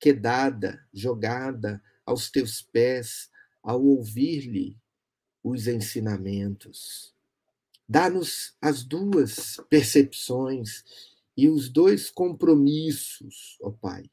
quedada, 0.00 0.80
jogada 0.94 1.82
aos 2.06 2.30
teus 2.30 2.62
pés, 2.62 3.30
ao 3.68 3.84
ouvir-lhe 3.84 4.78
os 5.44 5.66
ensinamentos. 5.66 7.14
Dá-nos 7.86 8.56
as 8.62 8.82
duas 8.82 9.58
percepções 9.68 10.82
e 11.36 11.50
os 11.50 11.68
dois 11.68 12.08
compromissos, 12.08 13.58
ó 13.60 13.70
Pai, 13.70 14.10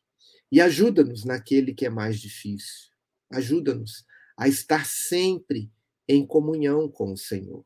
e 0.52 0.60
ajuda-nos 0.60 1.24
naquele 1.24 1.74
que 1.74 1.86
é 1.86 1.90
mais 1.90 2.20
difícil. 2.20 2.92
Ajuda-nos 3.32 4.06
a 4.36 4.50
estar 4.50 4.86
sempre 4.86 5.72
em 6.06 6.28
comunhão 6.28 6.90
com 6.90 7.14
o 7.14 7.18
Senhor, 7.18 7.66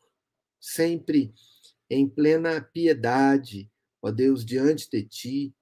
sempre 0.59 1.33
em 1.89 2.07
plena 2.07 2.61
piedade, 2.61 3.67
ó 3.99 4.11
Deus, 4.11 4.45
diante 4.45 4.87
de 4.91 5.01
Ti, 5.01 5.55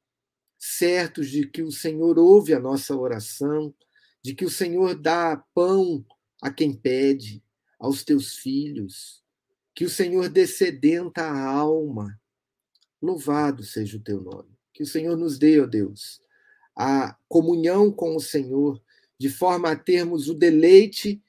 certos 0.58 1.30
de 1.30 1.47
que 1.47 1.64
o 1.64 1.72
Senhor 1.72 2.20
ouve 2.20 2.54
a 2.54 2.60
nossa 2.60 2.93
oração, 2.97 3.74
de 4.22 4.36
que 4.36 4.43
o 4.43 4.49
Senhor 4.49 4.93
dá 4.93 5.38
pão 5.56 6.06
a 6.42 6.52
quem 6.52 6.74
pede, 6.74 7.44
aos 7.80 8.04
teus 8.04 8.38
filhos, 8.38 9.24
que 9.76 9.86
o 9.86 9.90
Senhor 9.90 10.30
descedenta 10.30 11.22
a 11.22 11.48
alma. 11.48 12.20
Louvado 13.02 13.64
seja 13.64 13.98
o 13.98 14.02
teu 14.02 14.22
nome. 14.22 14.58
Que 14.74 14.84
o 14.84 14.88
Senhor 14.88 15.16
nos 15.16 15.38
dê, 15.38 15.60
ó 15.60 15.66
Deus, 15.66 16.22
a 16.76 17.16
comunhão 17.28 17.92
com 17.92 18.16
o 18.16 18.20
Senhor 18.20 18.82
de 19.20 19.30
forma 19.30 19.72
a 19.72 19.76
termos 19.76 20.30
o 20.30 20.34
deleite 20.34 21.22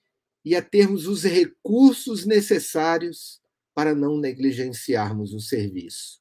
e 0.45 0.55
a 0.55 0.63
termos 0.63 1.07
os 1.07 1.25
recursos 1.25 2.27
necessários 2.27 3.41
para 3.75 3.95
não 3.95 4.19
negligenciarmos 4.19 5.33
o 5.33 5.41
serviço. 5.41 6.21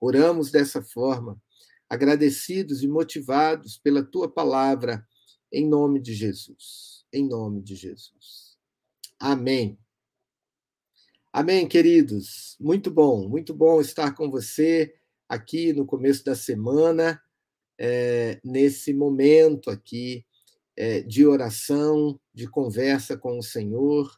Oramos 0.00 0.50
dessa 0.50 0.82
forma, 0.82 1.40
agradecidos 1.88 2.82
e 2.82 2.88
motivados 2.88 3.78
pela 3.78 4.02
tua 4.02 4.28
palavra, 4.28 5.06
em 5.52 5.68
nome 5.68 6.00
de 6.00 6.12
Jesus. 6.12 7.01
Em 7.12 7.28
nome 7.28 7.60
de 7.60 7.74
Jesus. 7.74 8.56
Amém. 9.18 9.78
Amém, 11.30 11.68
queridos. 11.68 12.56
Muito 12.58 12.90
bom, 12.90 13.28
muito 13.28 13.52
bom 13.52 13.82
estar 13.82 14.14
com 14.14 14.30
você 14.30 14.94
aqui 15.28 15.74
no 15.74 15.84
começo 15.84 16.24
da 16.24 16.34
semana, 16.34 17.22
é, 17.78 18.40
nesse 18.42 18.94
momento 18.94 19.70
aqui 19.70 20.24
é, 20.74 21.02
de 21.02 21.26
oração, 21.26 22.18
de 22.32 22.48
conversa 22.48 23.14
com 23.16 23.38
o 23.38 23.42
Senhor, 23.42 24.10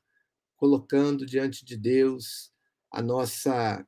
colocando 0.56 1.26
diante 1.26 1.64
de 1.64 1.76
Deus 1.76 2.52
a 2.92 3.02
nossa, 3.02 3.84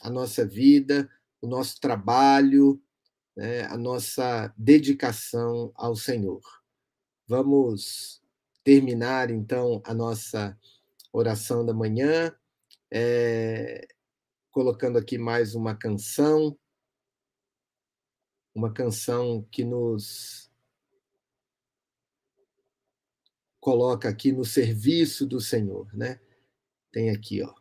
a 0.00 0.10
nossa 0.10 0.46
vida, 0.46 1.06
o 1.42 1.46
nosso 1.46 1.78
trabalho, 1.80 2.82
né, 3.36 3.66
a 3.66 3.76
nossa 3.76 4.52
dedicação 4.56 5.70
ao 5.74 5.94
Senhor. 5.94 6.40
Vamos 7.26 8.22
terminar, 8.68 9.30
então, 9.30 9.80
a 9.82 9.94
nossa 9.94 10.54
oração 11.10 11.64
da 11.64 11.72
manhã, 11.72 12.30
é, 12.92 13.88
colocando 14.50 14.98
aqui 14.98 15.16
mais 15.16 15.54
uma 15.54 15.74
canção, 15.74 16.54
uma 18.54 18.70
canção 18.70 19.40
que 19.50 19.64
nos 19.64 20.50
coloca 23.58 24.06
aqui 24.06 24.32
no 24.32 24.44
serviço 24.44 25.24
do 25.24 25.40
Senhor, 25.40 25.90
né? 25.94 26.20
Tem 26.92 27.08
aqui, 27.08 27.42
ó. 27.42 27.54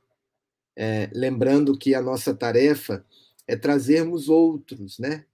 É, 0.76 1.10
lembrando 1.14 1.78
que 1.78 1.96
a 1.96 2.02
nossa 2.02 2.36
tarefa 2.36 3.06
é 3.48 3.56
trazermos 3.56 4.28
outros, 4.28 5.00
né? 5.00 5.26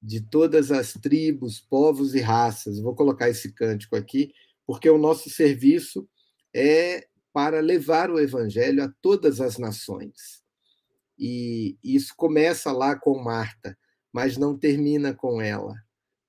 De 0.00 0.20
todas 0.20 0.70
as 0.70 0.92
tribos, 0.92 1.58
povos 1.58 2.14
e 2.14 2.20
raças. 2.20 2.78
Vou 2.78 2.94
colocar 2.94 3.28
esse 3.28 3.50
cântico 3.50 3.96
aqui, 3.96 4.32
porque 4.66 4.88
o 4.88 4.98
nosso 4.98 5.30
serviço 5.30 6.08
é 6.54 7.06
para 7.32 7.60
levar 7.60 8.10
o 8.10 8.20
evangelho 8.20 8.82
a 8.82 8.92
todas 9.00 9.40
as 9.40 9.58
nações. 9.58 10.42
E 11.18 11.78
isso 11.82 12.14
começa 12.16 12.72
lá 12.72 12.98
com 12.98 13.22
Marta, 13.22 13.76
mas 14.12 14.36
não 14.36 14.58
termina 14.58 15.14
com 15.14 15.40
ela. 15.40 15.74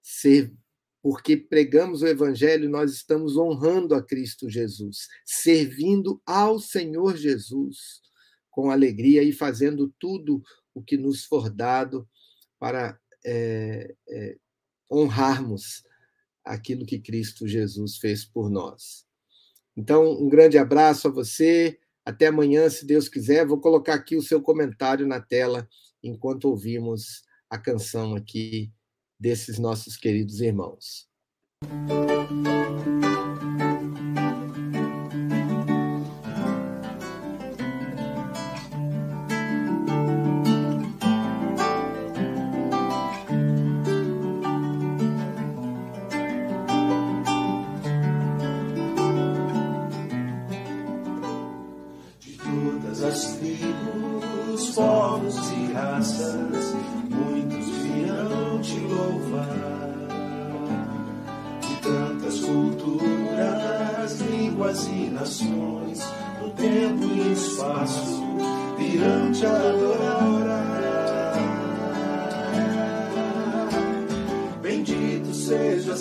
Ser, 0.01 0.53
porque 1.01 1.35
pregamos 1.35 2.01
o 2.01 2.07
evangelho, 2.07 2.69
nós 2.69 2.93
estamos 2.93 3.37
honrando 3.37 3.95
a 3.95 4.03
Cristo 4.03 4.49
Jesus, 4.49 5.07
servindo 5.25 6.21
ao 6.25 6.59
Senhor 6.59 7.17
Jesus 7.17 8.01
com 8.49 8.69
alegria 8.69 9.23
e 9.23 9.33
fazendo 9.33 9.93
tudo 9.99 10.41
o 10.73 10.81
que 10.83 10.95
nos 10.95 11.25
for 11.25 11.49
dado 11.49 12.07
para 12.59 12.97
é, 13.25 13.95
é, 14.07 14.37
honrarmos 14.91 15.83
aquilo 16.43 16.85
que 16.85 16.99
Cristo 16.99 17.47
Jesus 17.47 17.97
fez 17.97 18.25
por 18.25 18.49
nós. 18.49 19.05
Então, 19.75 20.11
um 20.21 20.29
grande 20.29 20.57
abraço 20.57 21.07
a 21.07 21.11
você. 21.11 21.79
Até 22.05 22.27
amanhã, 22.27 22.69
se 22.69 22.85
Deus 22.85 23.07
quiser. 23.07 23.45
Vou 23.45 23.59
colocar 23.59 23.93
aqui 23.93 24.15
o 24.15 24.21
seu 24.21 24.41
comentário 24.41 25.07
na 25.07 25.19
tela 25.19 25.67
enquanto 26.03 26.45
ouvimos 26.45 27.23
a 27.49 27.57
canção 27.57 28.15
aqui 28.15 28.71
desses 29.19 29.57
nossos 29.57 29.95
queridos 29.95 30.41
irmãos. 30.41 31.07